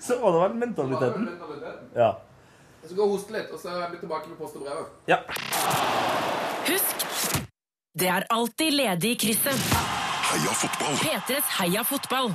[0.00, 1.28] så var det vel mentaliteten.
[1.96, 2.12] Ja.
[2.82, 4.92] Jeg skal gå og hoste litt, og så er vi tilbake med post og brevet.
[5.10, 5.22] ja.
[6.68, 7.06] Husk,
[7.98, 9.62] det er alltid ledig i krysset.
[10.28, 10.98] Heia fotball!
[11.00, 12.28] P3s Heia fotball.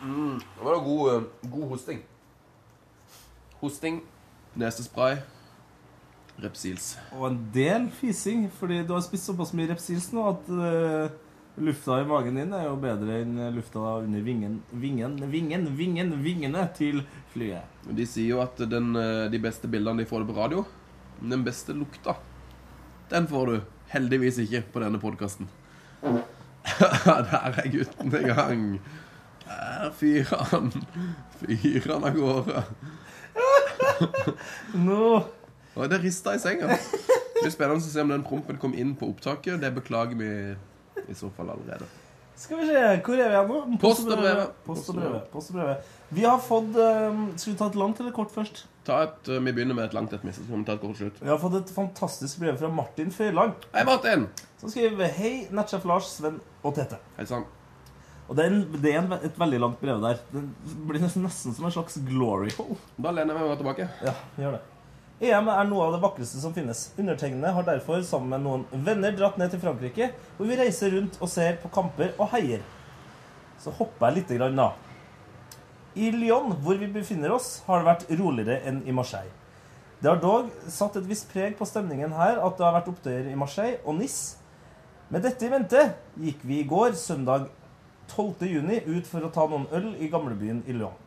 [0.00, 2.00] Det var god, eh, god hosting.
[3.60, 4.00] Hosting,
[4.54, 5.16] nesespray,
[6.42, 6.96] Repsils.
[7.12, 11.14] Og en del fising, fordi du har spist såpass mye Repsils nå at eh,
[11.56, 16.64] lufta i magen din er jo bedre enn lufta under vingen, vingen, vingen, vingen, vingene
[16.76, 17.02] til
[17.34, 17.68] flyet.
[17.86, 20.64] De sier jo at den, eh, de beste bildene de får det på radio.
[21.20, 22.16] Den beste lukta,
[23.10, 23.60] den får du
[23.94, 25.48] heldigvis ikke på denne podkasten.
[26.80, 28.80] Der er gutten i gang.
[29.44, 30.72] Der fyrer han.
[31.38, 32.62] Fyrer han av gårde.
[34.86, 35.00] Nå
[35.76, 35.86] no.
[35.86, 36.66] det rista i senga.
[36.66, 39.60] Det blir spennende å se om den prompen kom inn på opptaket.
[39.60, 40.30] Det beklager vi
[41.08, 41.88] i så fall allerede.
[42.36, 43.78] skal vi se, hvor er vi nå?
[43.80, 44.54] Post og brevet.
[44.66, 45.26] Post og brevet.
[45.32, 45.90] Post og brevet.
[46.14, 48.64] Vi har fått eh, Skal vi ta et langt eller kort først?
[48.84, 50.98] Ta et, uh, Vi begynner med et langt et, så kan vi ta et kort
[50.98, 51.20] slutt.
[51.22, 54.26] Vi har fått et fantastisk brev fra Martin Føyland, Hei, Martin!
[54.60, 57.00] som skriver Hei, nettsjef Lars, Sven og Tete.
[57.16, 57.46] Hei sann.
[58.28, 60.20] Og det er, en, det er en, et veldig langt brev der.
[60.32, 60.44] Det
[60.88, 62.78] blir nesten, nesten som en slags glory hole.
[62.96, 63.88] Da lener jeg meg tilbake.
[64.04, 64.62] Ja, gjør det.
[65.24, 66.90] EM er noe av det vakreste som finnes.
[67.00, 71.16] Undertegnede har derfor sammen med noen venner dratt ned til Frankrike, hvor vi reiser rundt
[71.20, 72.64] og ser på kamper og heier.
[73.62, 74.72] Så hopper jeg lite grann, da.
[75.94, 79.32] I Lyon, hvor vi befinner oss, har det vært roligere enn i Marseille.
[80.02, 83.30] Det har dog satt et visst preg på stemningen her at det har vært opptøyer
[83.30, 84.36] i Marseille og Nis.
[85.08, 85.86] Med dette i vente
[86.20, 87.46] gikk vi i går, søndag
[88.10, 88.44] 12.
[88.50, 90.98] juni, ut for å ta noen øl i gamlebyen i Lyon.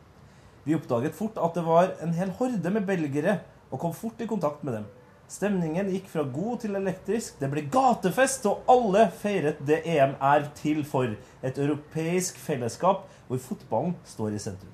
[0.64, 3.38] Vi oppdaget fort at det var en hel horde med belgere,
[3.70, 4.88] og kom fort i kontakt med dem.
[5.28, 10.46] Stemningen gikk fra god til elektrisk, det ble gatefest, og alle feiret det EM er
[10.56, 11.12] til for.
[11.44, 14.72] Et europeisk fellesskap hvor fotballen står i sentrum.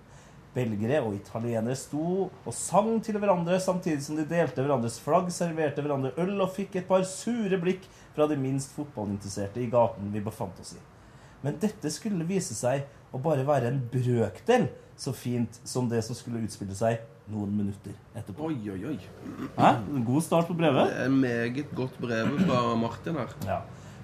[0.54, 5.82] Belgere og italienere sto og sang til hverandre samtidig som de delte hverandres flagg, serverte
[5.82, 10.22] hverandre øl og fikk et par sure blikk fra de minst fotballinteresserte i gaten vi
[10.22, 10.82] befant oss i.
[11.42, 16.14] Men dette skulle vise seg å bare være en brøkdel så fint som det som
[16.14, 18.50] skulle utspille seg noen minutter etterpå.
[18.50, 18.98] Oi, oi, oi.
[19.56, 19.70] Hæ?
[19.96, 20.90] En God start på brevet.
[20.90, 23.32] Det er meget godt brev fra Martin her.
[23.48, 23.60] Ja.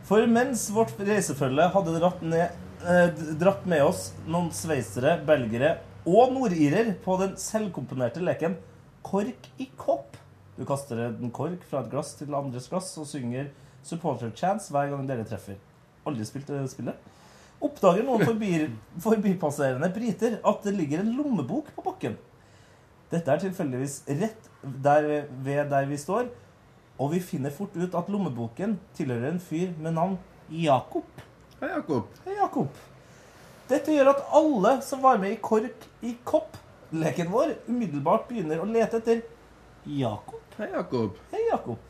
[0.09, 5.77] For mens vårt reisefølge hadde dratt, ned, eh, dratt med oss noen sveisere, belgere
[6.09, 8.57] og nordirer på den selvkomponerte leken
[9.05, 10.17] Kork i kopp
[10.59, 13.49] Du kaster en kork fra et glass til andres glass og synger
[13.83, 15.57] supporter chance hver gang dere treffer.
[16.05, 16.97] Aldri spilt det spillet.
[17.61, 18.51] Oppdager noen forbi,
[19.01, 22.19] forbipasserende briter at det ligger en lommebok på bakken.
[23.11, 25.09] Dette er tilfeldigvis rett der
[25.43, 26.29] ved der vi står,
[27.01, 30.15] og vi finner fort ut at lommeboken tilhører en fyr med navn
[30.51, 31.09] Jakob.
[31.61, 32.07] Hei, Jakob.
[32.27, 32.79] Hei, Jakob.
[33.71, 38.69] Dette gjør at alle som var med i Kork i kopp-leken vår, umiddelbart begynner å
[38.69, 39.25] lete etter
[39.87, 40.43] Jakob.
[40.59, 41.19] Hei, Jakob.
[41.35, 41.83] Hei, Jakob.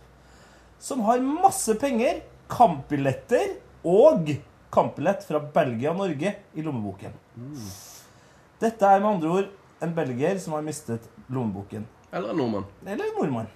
[0.80, 4.33] Som har masse penger, kampbilletter og
[4.72, 7.12] kampbillett fra Belgia og Norge i lommeboken.
[8.61, 11.86] Dette er med andre ord en belgier som har mistet lommeboken.
[12.12, 12.68] Eller en nordmann.
[12.86, 13.50] Eller en nordmann.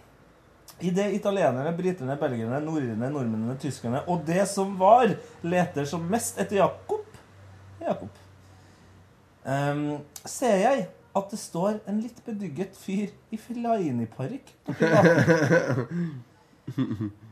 [0.80, 5.12] Idet italienerne, britene, belgierne, nordirene, nordmennene, tyskerne og det som var,
[5.44, 7.06] leter som mest etter Jakob,
[7.82, 8.22] Jakob
[9.44, 14.54] Um, ser jeg at det står en litt bedygget fyr i Filaini-parykk.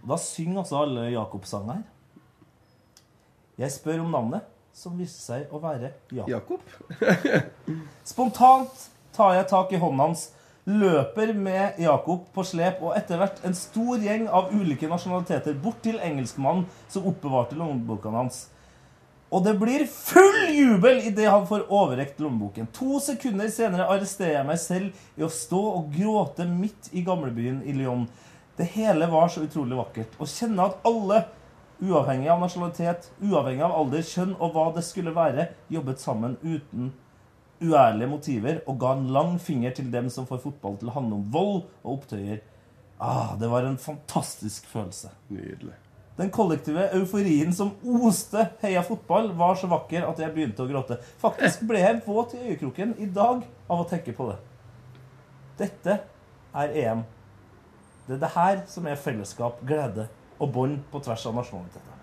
[0.02, 1.86] Da synger altså alle Jakob-sanger her.
[3.62, 6.30] Jeg spør om navnet, som viste seg å være Jakob.
[6.32, 6.60] Jakob?
[8.12, 10.30] Spontant tar jeg tak i hånden hans,
[10.64, 15.82] løper med Jakob på slep og etter hvert en stor gjeng av ulike nasjonaliteter bort
[15.84, 18.46] til engelskmannen som oppbevarte lommeboka hans.
[19.32, 22.68] Og det blir full jubel idet han får overrekt lommeboken.
[22.76, 27.62] To sekunder senere arresterer jeg meg selv i å stå og gråte midt i gamlebyen
[27.64, 28.04] i Lyon.
[28.58, 30.18] Det hele var så utrolig vakkert.
[30.20, 31.22] Å kjenne at alle,
[31.82, 36.92] uavhengig av nasjonalitet, uavhengig av alder, kjønn og hva det skulle være, jobbet sammen uten
[37.62, 41.20] uærlige motiver og ga en lang finger til dem som får fotball til å handle
[41.20, 42.42] om vold og opptøyer.
[43.02, 45.10] Ah, det var en fantastisk følelse.
[45.30, 45.74] Nydelig.
[46.18, 47.72] Den kollektive euforien som
[48.04, 50.98] oste heia fotball, var så vakker at jeg begynte å gråte.
[51.22, 54.38] Faktisk ble jeg våt i øyekroken i dag av å tenke på det.
[55.58, 55.98] Dette
[56.52, 57.06] er EM.
[58.06, 60.08] Det er det her som er fellesskap, glede
[60.42, 61.98] og bånd på tvers av nasjonaliteter.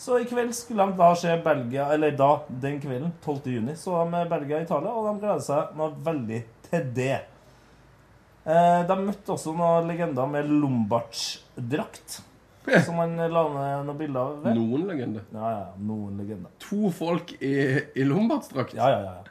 [0.00, 3.44] Så i kveld skulle de da se Belgia, eller da, den kvelden, 12.
[3.54, 7.18] juni, så de Belgia og Italia, og de gleder seg noe veldig til det.
[8.44, 12.18] Eh, De møtte også noen legender med Lombards-drakt,
[12.84, 14.34] som man la ned noen bilder av.
[14.42, 14.58] ved.
[14.58, 15.22] Noen legende.
[15.32, 16.50] Ja, ja, noen legender.
[16.66, 17.54] To folk i,
[17.94, 18.74] i Lombardsdrakt.
[18.76, 19.22] Ja, ja, ja.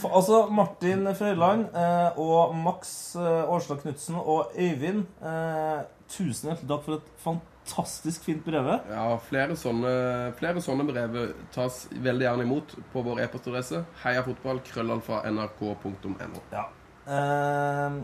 [0.00, 5.80] For, altså, Martin Frøyland eh, og Max eh, Årstad Knutsen og Øyvind, eh,
[6.12, 8.68] tusen hjertelig takk for et fantastisk fint brev.
[8.90, 9.92] Ja, flere sånne,
[10.40, 11.18] flere sånne brev
[11.54, 14.66] tas veldig gjerne imot på vår e-postadresse heiafotballkrøllalfa.nrk.no.
[14.72, 16.42] krøllalfa, nrk.no.
[16.54, 16.66] Ja.
[17.10, 18.00] Eh,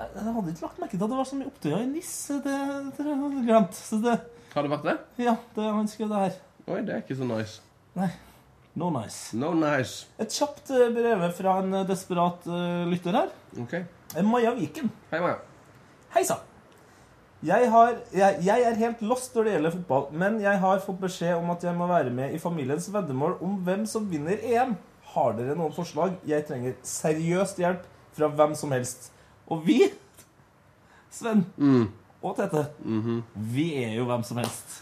[0.00, 2.14] jeg hadde ikke lagt merke til at det var så mye opptøyer i NIS.
[2.46, 2.56] Det,
[2.96, 3.76] det har jeg glemt.
[3.76, 4.16] Så det,
[4.54, 4.96] Har det vært det?
[5.26, 6.38] ja, det, han skrev det her.
[6.70, 7.60] Oi, det er ikke så nice.
[7.98, 8.08] Nei.
[8.80, 9.34] No nice.
[9.36, 10.06] No nice.
[10.22, 13.32] Et kjapt eh, brev fra en eh, desperat eh, lytter her.
[13.60, 13.74] Ok.
[14.26, 14.88] Maja Viken.
[15.10, 15.40] Hei, Maja.
[16.14, 16.46] Hei sann.
[17.40, 20.98] Jeg, har, jeg, jeg er helt lost når det gjelder fotball, men jeg har fått
[21.00, 24.74] beskjed om at jeg må være med i familiens veddemål om hvem som vinner EM.
[25.14, 26.18] Har dere noen forslag?
[26.28, 27.86] Jeg trenger seriøst hjelp
[28.18, 29.08] fra hvem som helst.
[29.48, 29.78] Og vi,
[31.10, 31.46] Sven
[32.20, 32.66] og Tete,
[33.54, 34.76] vi er jo hvem som helst.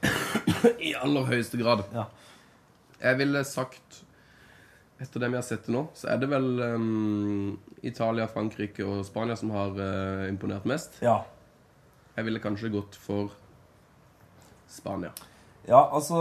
[0.90, 1.82] I aller høyeste grad.
[1.92, 2.06] Ja.
[3.00, 4.04] Jeg ville sagt
[5.00, 8.98] Etter det vi har sett til nå, så er det vel um, Italia, Frankrike og
[9.08, 10.98] Spania som har uh, imponert mest.
[11.00, 11.22] Ja.
[12.20, 13.30] Jeg ville kanskje gått for
[14.68, 15.08] Spania.
[15.64, 16.18] Ja, altså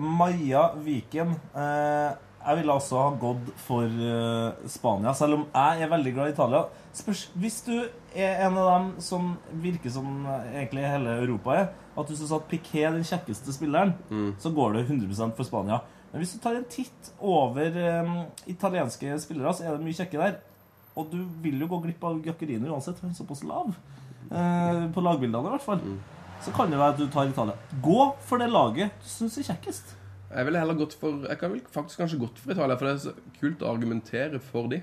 [0.00, 2.12] Maja Viken eh,
[2.42, 6.32] Jeg ville også ha gått for eh, Spania, selv om jeg er veldig glad i
[6.32, 6.62] Italia.
[6.96, 7.74] Spørs, hvis du
[8.16, 12.32] er en av dem som virker som eh, egentlig hele Europa er, at du syns
[12.32, 13.92] at Piqué er den kjekkeste spilleren,
[14.40, 15.82] så går det 100 for Spania.
[16.14, 18.14] Men hvis du tar en titt over eh,
[18.48, 20.40] italienske spillere, så er det mye kjekke der.
[20.96, 23.76] Og du vil jo gå glipp av Giaccherino uansett, for han er såpass lav.
[24.32, 25.82] Eh, på lagbildene, i hvert fall.
[26.42, 27.54] Så kan det være at du tar Italia.
[27.84, 29.98] Gå for det laget du syns er kjekkest.
[30.32, 32.92] Jeg ville heller gått for Jeg kan vel faktisk kanskje gått for Italia, for det
[32.94, 34.80] er så kult å argumentere for de.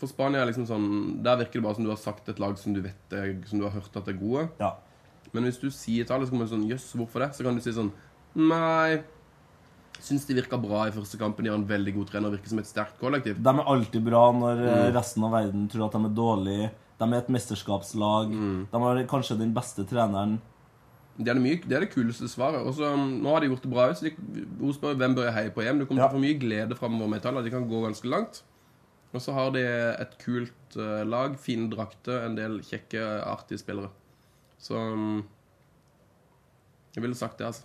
[0.00, 0.88] For Spania er liksom sånn
[1.24, 3.16] Der virker det bare som du har sagt et lag som du vet
[3.50, 4.48] Som du har hørt at er gode.
[4.62, 4.72] Ja.
[5.32, 7.32] Men hvis du sier Italia, så kommer det sånn Jøss, hvorfor det?
[7.36, 7.92] Så kan du si sånn
[8.38, 9.02] Nei.
[10.02, 11.44] Syns de virka bra i første kampen.
[11.44, 12.30] De har en veldig god trener.
[12.30, 13.36] og Virker som et sterkt kollektiv.
[13.38, 14.86] De er alltid bra når mm.
[14.96, 16.70] resten av verden tror at de er dårlige.
[17.02, 18.30] De er et mesterskapslag.
[18.72, 20.38] De har kanskje den beste treneren.
[21.18, 22.62] Det er det, mye, det er det kuleste svaret.
[22.64, 25.34] Også, um, nå har de gjort det bra så de- Hun spør hvem bør jeg
[25.36, 25.78] heie på hjem.
[25.82, 26.08] Du kommer Ja.
[26.08, 27.42] til å få mye glede framover med Italia.
[27.42, 28.42] De kan gå ganske langt.
[29.12, 29.60] Og så har de
[30.00, 33.90] et kult eh, lag, fine drakter, en del kjekke, artige spillere.
[34.58, 35.22] Så um,
[36.94, 37.62] Jeg ville sagt det, altså.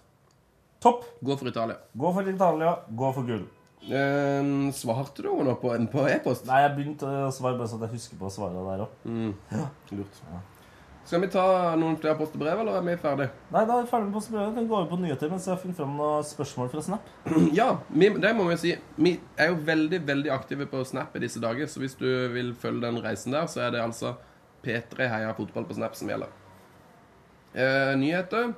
[0.82, 1.06] Topp.
[1.24, 1.78] Gå for Italia.
[1.98, 3.46] Gå for Italia, gå for gull.
[3.88, 6.46] Eh, svarte du henne på, på e-post?
[6.50, 9.36] Nei, jeg begynte å svare bare så jeg husker på svaret der òg.
[9.96, 10.22] Lurt.
[11.08, 11.44] Skal vi ta
[11.80, 13.30] noen flere postebrev, eller er vi ferdige?
[13.54, 14.56] Nei, da er vi ferdig med postebrevet.
[14.58, 17.06] Kan går over på nyheter mens jeg har funnet fram noen spørsmål fra Snap.
[17.56, 18.74] Ja, vi, det må vi si.
[19.00, 22.52] Vi er jo veldig veldig aktive på Snap i disse dager, så hvis du vil
[22.60, 24.18] følge den reisen der, så er det altså
[24.68, 26.36] P3 Heia Fotball på Snap som gjelder.
[27.56, 28.52] Eh, nyheter.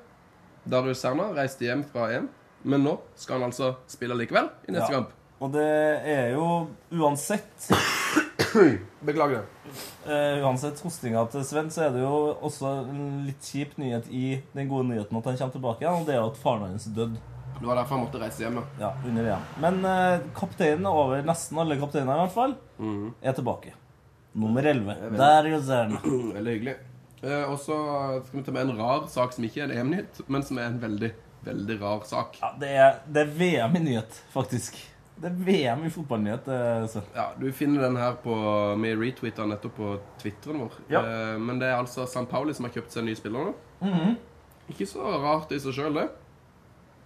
[0.70, 2.26] Darius Serna reiste hjem fra EM,
[2.66, 4.98] men nå skal han altså spille likevel i neste Ja.
[5.04, 5.14] kamp.
[5.40, 5.66] Og det
[6.12, 6.46] er jo
[6.92, 7.70] uansett
[9.06, 9.74] Beklager det.
[10.12, 14.40] eh, Uansett hostinga til Sven, så er det jo også en litt kjip nyhet i
[14.56, 16.88] den gode nyheten at han kommer tilbake igjen, og det er jo at faren hans
[16.96, 17.20] døde
[17.60, 18.60] Det var derfor han måtte reise hjem.
[18.82, 18.92] ja.
[19.06, 19.48] under VM.
[19.64, 22.58] Men uh, kapteinen over nesten alle kapteiner, i hvert fall,
[23.22, 23.74] er tilbake.
[24.40, 24.96] Nummer 11.
[25.20, 26.00] Der er Serna.
[26.38, 26.76] Veldig hyggelig.
[27.24, 27.76] Uh, og så
[28.28, 30.70] skal vi ta med en rar sak som ikke er en EM-nytt, men som er
[30.72, 31.12] en veldig,
[31.48, 32.40] veldig rar sak.
[32.44, 34.80] Ja, det er, det er VM i nyhet, faktisk.
[35.20, 37.02] Det er VM i fotballnyhet, eh.
[37.16, 38.36] Ja, Du finner den her på
[38.80, 40.80] Vi retweeta nettopp på Twitteren vår.
[40.88, 41.04] Ja.
[41.04, 43.54] Eh, men det er altså San Pauli som har kjøpt seg nye spillere nå.
[43.82, 43.88] nå.
[43.92, 44.16] -hmm.
[44.70, 46.10] Ikke så rart i seg sjøl, det.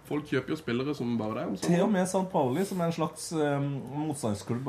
[0.04, 1.60] Folk kjøper jo spillere som bare det.
[1.64, 2.26] Til og med St.
[2.32, 4.68] Pauli, som er en slags um, motstandsklubb,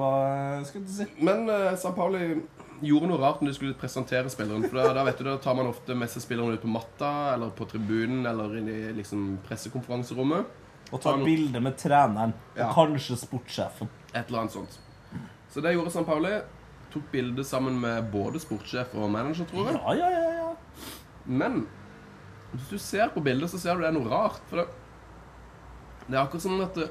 [0.65, 1.05] skal du si.
[1.19, 2.37] Men uh, San Pauli
[2.81, 4.63] gjorde noe rart når de skulle presentere spilleren.
[4.69, 7.33] For da, da vet du, da tar man ofte med seg spilleren ut på matta,
[7.33, 10.63] eller på tribunen, eller inn i liksom, pressekonferanserommet.
[10.91, 12.67] Og ta Ta bilde med treneren, Ja.
[12.69, 13.89] og kanskje sportssjefen.
[14.13, 14.79] Et eller annet sånt.
[15.49, 16.41] Så det gjorde San Pauli.
[16.93, 19.79] Tok bilde sammen med både sportssjef og manager, tror jeg.
[19.81, 20.31] Ja, ja, ja.
[20.31, 20.55] ja.
[21.25, 21.67] Men
[22.53, 24.39] hvis du ser på bildet, så ser du det er noe rart.
[24.49, 24.67] For det,
[26.07, 26.89] det er akkurat som at det,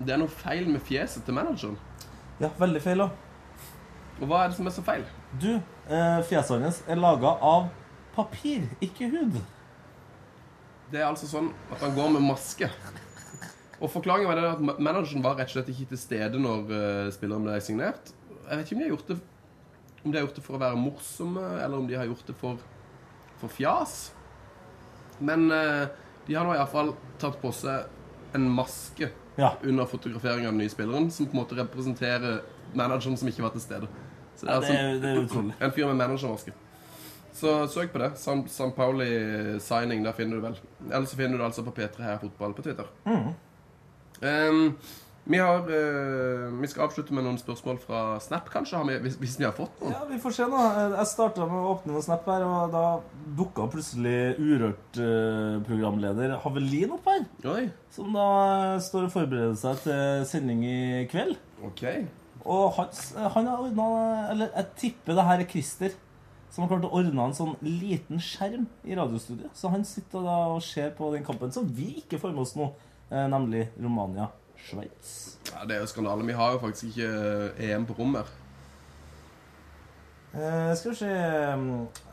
[0.00, 1.76] det er noe feil med fjeset til manageren.
[2.40, 3.10] Ja, veldig feil òg.
[4.20, 5.04] Og hva er det som er så feil?
[5.42, 5.52] Du,
[5.88, 7.68] eh, fjeset hans er laga av
[8.14, 9.38] papir, ikke hud.
[10.90, 12.68] Det er altså sånn at han går med maske.
[13.84, 17.08] Og forklaringen var det at manageren var rett og slett ikke til stede når uh,
[17.12, 18.12] spilleren ble signert.
[18.48, 19.16] Jeg vet ikke om de har gjort det
[20.04, 22.34] Om de har gjort det for å være morsomme, eller om de har gjort det
[22.40, 22.58] for,
[23.40, 23.94] for fjas.
[25.24, 25.84] Men uh,
[26.26, 29.52] de har nå iallfall tatt på seg en maske Ja.
[29.66, 32.42] under fotografering av den nye spilleren, som på en måte representerer
[32.78, 33.88] manageren som ikke var til stede.
[34.38, 35.54] Så det ja er det, altså er, det er utrolig.
[35.60, 36.52] en fyr med managermaske.
[37.34, 38.12] Så søk på det.
[38.18, 39.08] San, San Pauli
[39.60, 40.58] signing, der finner du vel.
[40.90, 42.86] Eller så finner du det altså på P3 her fotball på Twitter.
[44.22, 44.76] Ehm,
[45.24, 49.16] vi har uh, Vi skal avslutte med noen spørsmål fra Snap, kanskje, har vi, hvis,
[49.16, 49.94] hvis vi har fått noen.
[49.96, 50.60] Ja, Vi får se, nå.
[50.98, 52.84] Jeg starta med å åpne noen snap her, og da
[53.38, 57.24] dukka plutselig Urørt-programleder Havelin opp her.
[57.54, 58.28] Oi, Som da
[58.84, 60.78] står og forbereder seg til sending i
[61.10, 61.36] kveld.
[61.64, 61.84] ok.
[62.44, 62.90] Og han,
[63.32, 63.84] han har ordna
[64.28, 65.94] Eller jeg tipper det her er Christer.
[66.52, 69.56] Som har klart å ordne en sånn liten skjerm i radiostudioet.
[69.56, 72.52] Så han sitter da og ser på den kampen som vi ikke får med oss
[72.58, 72.68] nå,
[73.10, 75.12] eh, nemlig Romania-Sveits.
[75.52, 76.26] Ja, Det er jo skandale.
[76.26, 77.10] Vi har jo faktisk ikke
[77.58, 78.28] eh, EM på rommer.
[80.34, 81.10] Eh, skal vi se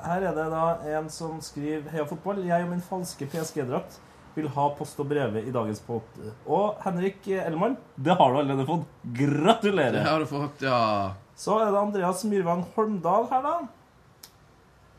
[0.06, 0.66] Her er det da
[1.00, 2.44] en som skriver Heia fotball.
[2.46, 3.98] Jeg og min falske PSG-drakt
[4.36, 6.08] vil ha post og brev i dagens pott.
[6.46, 8.86] Og Henrik Ellemann, det har du allerede fått.
[9.18, 9.98] Gratulerer.
[9.98, 11.16] Det har du fått, ja.
[11.36, 13.56] Så er det Andreas Myrvang Holmdal her, da.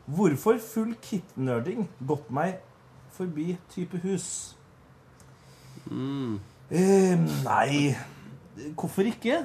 [0.05, 2.59] Hvorfor full kit-nerding gått meg
[3.15, 4.27] forbi type hus?
[5.91, 7.95] Eh, nei
[8.77, 9.43] Hvorfor ikke?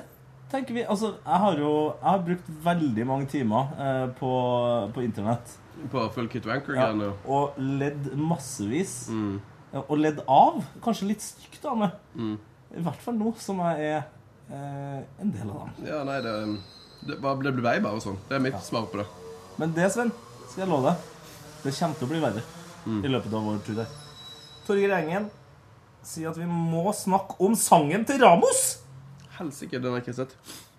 [0.53, 4.31] Tenker vi Altså, jeg har jo Jeg har brukt veldig mange timer eh, på,
[4.95, 5.57] på internett.
[5.93, 7.13] På full kit Ja, wanker-greiene.
[7.27, 9.09] og ledd massevis.
[9.13, 9.41] Mm.
[9.85, 10.63] Og ledd av.
[10.83, 11.95] Kanskje litt stygt, da, med.
[12.17, 12.37] Mm.
[12.79, 14.01] I hvert fall nå som jeg er
[14.51, 15.87] eh, en del av dem.
[15.87, 16.35] Ja, nei, det,
[17.07, 18.19] det, det blir vei bare sånn.
[18.29, 19.07] Det er mitt svar på det.
[19.61, 20.11] Men det, Sven,
[20.49, 21.07] skal jeg love deg,
[21.63, 22.45] det kommer til å bli verre
[22.89, 23.95] i løpet av vår tur her.
[24.67, 25.29] Torgeir Engen
[26.07, 28.79] sier at vi må snakke om sangen til Ramos!
[29.39, 30.33] Helsike, den har jeg ikke sett.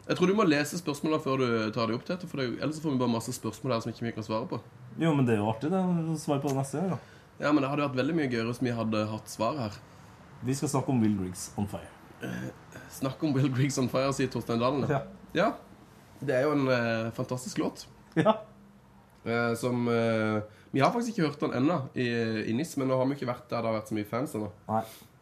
[0.10, 2.50] Jeg tror du må lese spørsmålene før du tar dem opp til for det, er
[2.52, 4.60] jo- ellers får vi bare masse spørsmål her som ikke vi kan svare på.
[4.98, 5.80] Jo, men det er jo artig, det.
[5.80, 6.98] å Svare på det neste gang, da.
[7.40, 9.72] Ja, men det hadde vært veldig mye gøyere hvis vi hadde hatt svar her.
[10.44, 11.88] Vi skal snakke om Will Griggs on fire.
[12.92, 14.88] Snakk om Will Griggs on fire, sier Torstein Dalen.
[14.90, 15.04] Ja.
[15.34, 15.52] ja.
[16.20, 17.86] Det er jo en eh, fantastisk låt.
[18.18, 18.34] Ja.
[19.24, 20.42] eh, som eh,
[20.74, 22.10] Vi har faktisk ikke hørt den ennå i,
[22.50, 24.34] i NIS, men nå har vi ikke vært der det har vært så mye fans
[24.36, 24.50] ennå.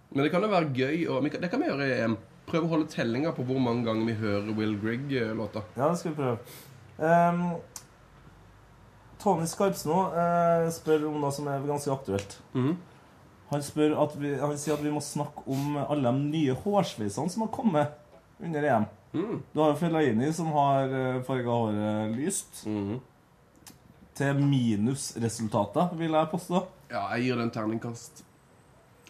[0.10, 2.18] Men det kan jo være gøy, og det kan vi gjøre i EM.
[2.48, 5.66] Prøve å holde tellinga på hvor mange ganger vi hører Will Grigg-låta.
[5.76, 6.38] Ja, det skal vi prøve.
[6.98, 7.42] Um,
[9.20, 12.38] Tony Skarpsno uh, spør om noe som er ganske aktuelt.
[13.52, 17.34] Han, spør at vi, han sier at vi må snakke om alle de nye hårsveisene
[17.34, 18.00] som har kommet
[18.44, 18.88] under EM.
[19.12, 19.38] Mm.
[19.52, 20.92] Du har jo Fellaini som har
[21.28, 22.64] farga håret lyst.
[22.68, 23.00] Mhm.
[24.18, 26.64] Til minusresultater, vil jeg påstå.
[26.90, 28.24] Ja, jeg gir den terningkast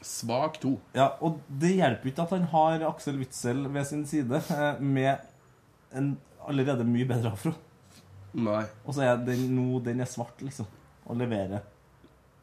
[0.05, 0.77] svak to.
[0.95, 5.17] Ja, Og det hjelper ikke at han har Aksel Witzel ved sin side eh, med
[5.95, 6.15] en
[6.47, 7.53] allerede mye bedre afro.
[8.37, 8.63] Nei.
[8.85, 10.67] Og så er den nå den er svart, liksom.
[11.07, 11.63] Og leverer.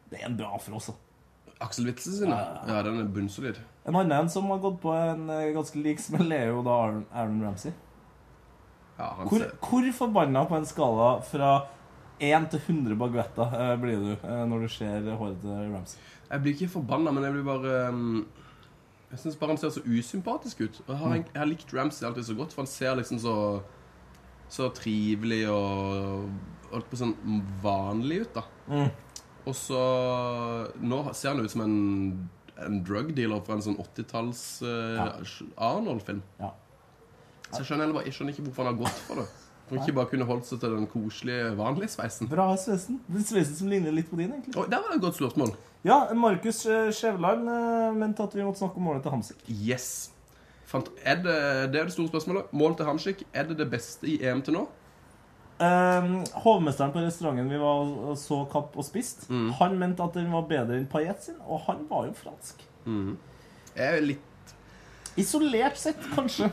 [0.09, 0.95] Det er en bra afro også.
[1.63, 2.59] Aksel Witzel sin, ja.
[2.67, 2.81] ja.
[2.85, 3.61] Den er bunnsolid.
[3.87, 7.05] En annen som har gått på en eh, ganske lik smell, er jo da Aaron,
[7.13, 7.71] Aaron Ramsey.
[8.97, 11.55] Ja, Hvor, ser hvor forbanna på en skala fra
[12.23, 15.99] 1 til 100 baguetter eh, blir du når du ser håret til Ramsey?
[16.29, 18.25] Jeg blir ikke forbanna, men jeg blir bare um,
[19.11, 20.81] Jeg syns bare han ser så usympatisk ut.
[20.87, 23.37] Og jeg har, jeg har likt Ramsey alltid så godt, for han ser liksom så
[24.49, 26.29] Så trivelig og
[26.71, 27.13] Holdt på sånn
[27.63, 28.41] vanlig ut, da.
[28.67, 28.89] Mm.
[29.45, 29.81] Og så
[30.81, 31.77] Nå ser han ut som en,
[32.65, 35.09] en drug dealer fra en sånn 80-talls uh, Ja.
[35.69, 36.23] Arnold-film.
[36.41, 36.51] Ja.
[37.51, 39.27] Så jeg skjønner, jeg skjønner ikke hvorfor han har gått for det.
[39.65, 42.29] For ikke bare kunne holdt seg til den koselige, vanlige sveisen.
[42.29, 42.99] Bra sveisen.
[43.09, 44.53] Den sveisen som ligner litt på din, egentlig.
[44.61, 45.55] Oh, der var det et godt spørsmål.
[45.85, 49.41] Ja, Markus eh, Skjæveland eh, mente at vi måtte snakke om målet til Hamsik.
[49.49, 49.89] Yes.
[50.69, 51.37] Fant, er det,
[51.73, 52.53] det er det store spørsmålet.
[52.53, 53.25] Mål til Hamsik.
[53.33, 54.67] Er det det beste i EM til nå?
[55.55, 59.21] Um, hovmesteren på restauranten vi var og så kapp og spist,
[59.55, 62.65] han mente at den var bedre enn Paillet sin, og han var jo fransk.
[62.83, 64.51] Jeg er litt
[65.15, 66.49] Isolert sett, kanskje.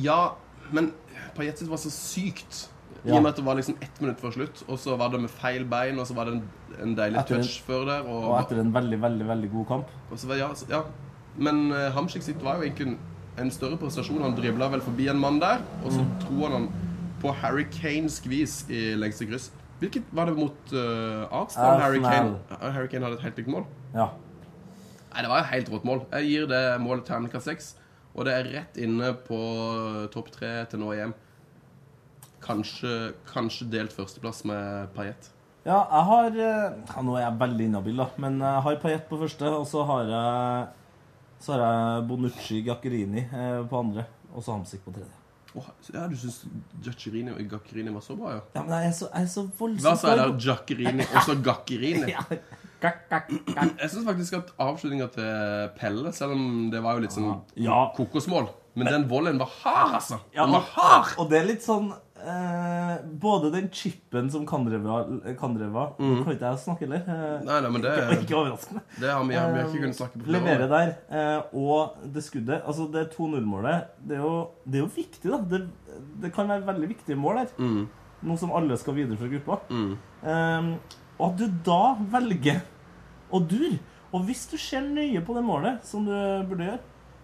[0.00, 0.32] Ja,
[0.72, 0.92] men
[1.36, 2.68] Payet sitt var så sykt.
[3.04, 5.22] I og med at det var liksom ett minutt før slutt, og så var det
[5.22, 6.42] med feil bein, og så var det en,
[6.82, 8.02] en deilig Etter en- touch før der.
[8.04, 9.94] Og, Og etter en veldig, veldig veldig god kamp.
[10.10, 10.82] var, ja, ja.
[11.38, 12.98] Men uh, Hamsik sitt var jo egentlig en,
[13.38, 14.20] en større prestasjon.
[14.22, 16.68] Han dribla vel forbi en mann der, og så dro han han
[17.22, 19.50] på Harry Kanes vis i lengste kryss.
[19.80, 21.80] Hvilket var det mot uh, Arsenal?
[21.80, 23.64] Harry Kane, Harry Kane hadde et helt likt mål.
[23.94, 24.10] Ja.
[25.10, 26.02] Nei, det var et helt rått mål.
[26.12, 27.70] Jeg gir det målet terningkast seks.
[28.14, 29.38] Og det er rett inne på
[30.14, 31.12] topp tre til nå i EM.
[32.42, 35.30] Kanskje, kanskje delt førsteplass med Payet.
[35.66, 38.06] Ja, jeg har eh, ja, Nå er jeg veldig inhabil, da.
[38.24, 40.68] Men jeg har Payet på første, og så har jeg
[41.44, 45.12] Så har jeg Bonucci Gaccherini eh, på andre, og så Hamsik på tredje.
[45.56, 46.44] Åh, ja, du syns
[46.84, 48.42] Gaccherini var så bra, ja?
[48.54, 50.34] Ja, men jeg er så, jeg er så voldsomt Hva sa jeg der?
[50.44, 52.12] Giaccherini og så Gaccherini?
[52.14, 52.22] Ja.
[52.84, 57.90] Jeg syns faktisk at avslutninga til Pelle, selv om det var jo litt sånn Ja.
[57.96, 60.20] kokosmål Men den volleyen var hard, altså.
[60.30, 61.14] Den ja, var hard.
[61.18, 61.88] og det er litt sånn
[62.22, 65.00] eh, Både den chipen som Kandreva,
[65.40, 67.02] Kandreva Kan ikke jeg snakke heller?
[67.02, 68.82] Eh, Nei, nei, men det, ikke, ikke overraskende.
[69.00, 70.92] det har vi, vi ikke kunnet snakke på flere Levere der.
[71.10, 74.20] Eh, og det skuddet Altså, det 2-0-målet, det,
[74.70, 75.42] det er jo viktig, da.
[75.50, 75.62] Det,
[76.22, 77.52] det kan være veldig viktige mål her.
[77.58, 77.82] Mm.
[78.22, 79.58] Nå som alle skal videre fra gruppa.
[79.72, 79.92] Mm.
[80.22, 80.70] Eh,
[81.20, 82.62] og at du da velger
[83.30, 83.76] å dure
[84.10, 86.14] Og hvis du ser nøye på det målet, som du
[86.50, 86.80] burde gjøre,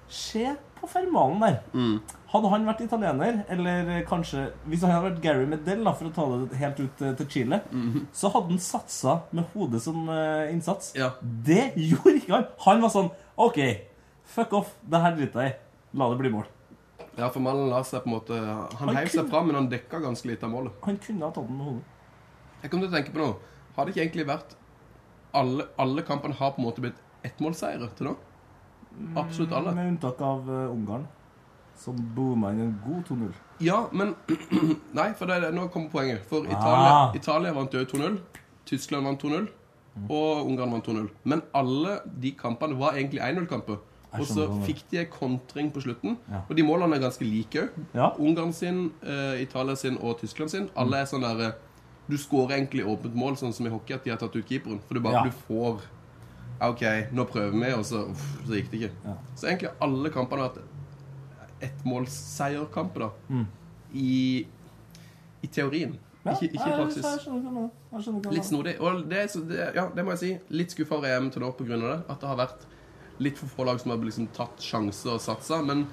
[0.06, 1.56] se på formalen der.
[1.74, 1.96] Mm.
[2.30, 6.14] Hadde han vært italiener, eller kanskje Hvis han hadde vært Gary Medell, da, for å
[6.14, 7.58] ta det helt ut eh, til Chile,
[8.14, 10.92] så hadde han satsa med hodet som eh, innsats.
[10.98, 11.10] Ja.
[11.22, 12.46] Det gjorde ikke han.
[12.68, 13.58] Han var sånn OK,
[14.36, 14.70] fuck off.
[14.86, 15.58] Det her driter jeg i.
[15.96, 16.46] La det bli mål.
[17.16, 19.68] ja, for Malen la seg på en måte Han Han heiv seg fram, men han
[19.72, 20.72] dekka ganske lite av målet.
[20.84, 21.92] Han kunne ha tatt den med hodet.
[22.62, 23.36] Jeg kom til å tenke på noe.
[23.76, 24.54] Har det ikke egentlig vært
[25.36, 28.14] Alle, alle kampene har på en måte blitt ettmålseiere til nå?
[29.20, 29.74] Absolutt alle.
[29.76, 31.02] Med unntak av eh, Ungarn,
[31.76, 33.34] som booma inn en god 2-0.
[33.60, 34.14] Ja, men
[34.96, 36.22] Nei, for det, nå kommer poenget.
[36.30, 37.12] For Italia, Ah.
[37.18, 38.16] Italia vant jo 2-0.
[38.66, 39.50] Tyskland vant 2-0.
[40.08, 41.10] Og Ungarn vant 2-0.
[41.28, 43.82] Men alle de kampene var egentlig 1-0-kamper.
[44.16, 46.16] Og så fikk de en kontring på slutten.
[46.32, 46.40] Ja.
[46.48, 47.76] Og de målene er ganske like òg.
[47.92, 48.10] Ja.
[48.16, 50.70] Ungarn sin, eh, Italia sin og Tyskland sin.
[50.76, 51.58] Alle er sånn der eh,
[52.08, 54.80] Du skårer egentlig åpent mål, sånn som i hockey, at de har tatt ut keeperen.
[54.86, 55.22] For du bare Ja.
[55.24, 55.80] du får
[56.60, 58.92] OK, nå prøver vi, og så, uff, så gikk det ikke.
[59.04, 59.14] Ja.
[59.36, 60.62] Så egentlig alle kampene har vært
[61.66, 63.10] ettmålsseierkamper, da.
[63.30, 63.46] Mm.
[63.94, 64.46] I,
[65.42, 65.98] I teorien.
[66.26, 67.04] Ikke, ikke i praksis.
[67.04, 67.74] Jeg skjønner hva du.
[67.92, 68.74] Jeg skjønner Litt snodig.
[68.80, 70.38] Og det, så- det, ja, det må jeg si.
[70.50, 72.04] Litt skuffa over EM til nå av det.
[72.10, 72.64] At det har vært
[73.18, 75.62] litt for få lag som har liksom tatt sjanser og satsa.
[75.64, 75.86] Men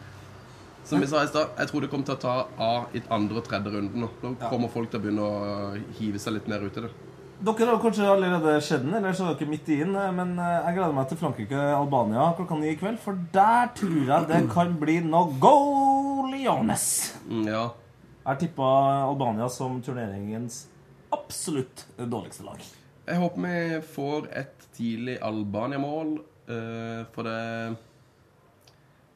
[0.84, 3.40] som vi sa i stad, jeg tror det kommer til å ta av i andre
[3.40, 4.10] og tredje runden nå.
[4.24, 6.92] Nå kommer folk til å begynne å hive seg litt mer ut i det.
[7.44, 9.96] Dere har kanskje allerede skjedd den, eller så er dere midt i den.
[10.16, 14.28] Men eh, jeg gleder meg til Frankrike-Albania klokka ni i kveld, for der tror jeg
[14.30, 16.86] det kan bli noe goaliones.
[17.28, 17.66] Mm, ja.
[18.24, 18.70] Jeg tippa
[19.10, 20.62] Albania som turneringens
[21.12, 22.62] absolutt dårligste lag.
[23.04, 26.16] Jeg håper vi får et tidlig Albania-mål,
[26.48, 27.42] eh, for det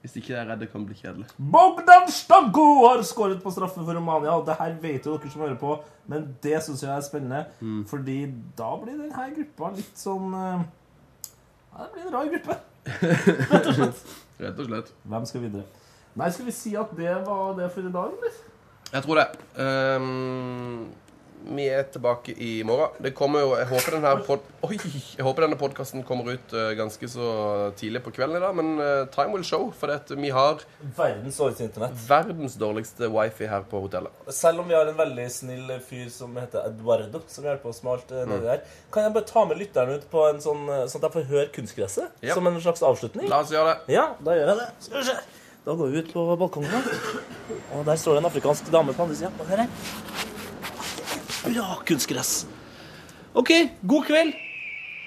[0.07, 1.25] Hvis ikke jeg er redd det kan bli kjedelig.
[1.35, 4.37] Bogdan Stanko har skåret på straffe for Romania.
[4.39, 5.73] Og det her vet jo dere som hører på,
[6.07, 7.41] men det syns jeg er spennende.
[7.89, 8.21] Fordi
[8.55, 10.63] da blir denne gruppa litt sånn eh,
[11.73, 12.57] Ja, det blir en rar gruppe.
[13.51, 14.05] Rett og slett.
[14.39, 14.93] Rett og slett.
[15.11, 15.65] Hvem skal videre?
[16.17, 18.39] Nei, skal vi si at det var det for i dag, eller?
[18.93, 19.27] Jeg tror det.
[19.59, 20.87] Ehm,
[21.45, 22.95] vi er tilbake i morgen.
[23.03, 24.77] Det kommer jo, Jeg håper denne, pod Oi,
[25.15, 27.27] jeg håper denne podkasten kommer ut uh, ganske så
[27.79, 28.55] tidlig på kvelden i dag.
[28.57, 30.63] Men uh, time will show, for det vi har
[30.97, 31.95] Verdens dårligste internett.
[32.07, 34.11] verdens dårligste wifi her på hotellet.
[34.33, 37.93] Selv om vi har en veldig snill fyr som heter Eduardo, som hjelper oss med
[37.95, 38.63] alt eh, nedi der,
[38.93, 41.49] kan jeg bare ta med lytteren ut på en sånn, sånn at jeg får høre
[41.55, 42.21] kunstgresset?
[42.25, 42.37] Ja.
[42.37, 43.29] Som en slags avslutning?
[43.31, 43.95] La oss gjøre det.
[43.97, 44.69] Ja, da gjør jeg det.
[44.87, 45.19] Skal vi se.
[45.67, 46.91] Da går vi ut på balkongen.
[47.75, 50.35] Og der står det en afrikansk dame på andre sida.
[51.47, 52.45] Bra kunstgress.
[53.37, 53.51] OK,
[53.87, 54.33] god kveld.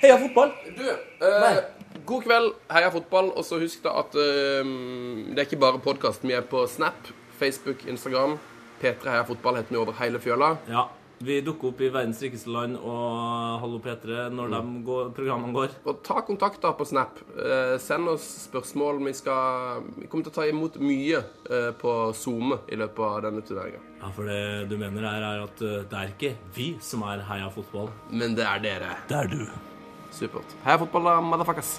[0.00, 0.52] Heia fotball.
[0.76, 0.86] Du,
[1.26, 1.58] eh,
[2.06, 3.32] god kveld, heia fotball.
[3.36, 4.70] Og så husk da at eh,
[5.30, 6.24] det er ikke bare podkast.
[6.24, 7.10] Vi er på Snap,
[7.40, 8.38] Facebook, Instagram.
[8.80, 10.54] P3 Heia Fotball heter vi over hele fjøla.
[10.70, 10.86] Ja,
[11.20, 15.74] vi dukker opp i verdens rikeste land og Hallo P3 når de går, programmene går.
[15.84, 17.20] Og ta kontakt da på Snap.
[17.36, 19.02] Eh, send oss spørsmål.
[19.04, 23.20] Vi, skal, vi kommer til å ta imot mye eh, på SoMe i løpet av
[23.26, 23.82] denne turneringa.
[24.00, 27.20] Ja, for det du mener her, er at uh, det er ikke vi som er
[27.28, 27.92] Heia fotball.
[28.08, 28.96] Men det er dere.
[29.10, 29.44] Det er du.
[30.16, 30.56] Supert.
[30.64, 31.76] Heia fotball, da, motherfuckers.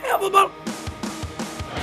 [0.00, 0.93] Heia fotball!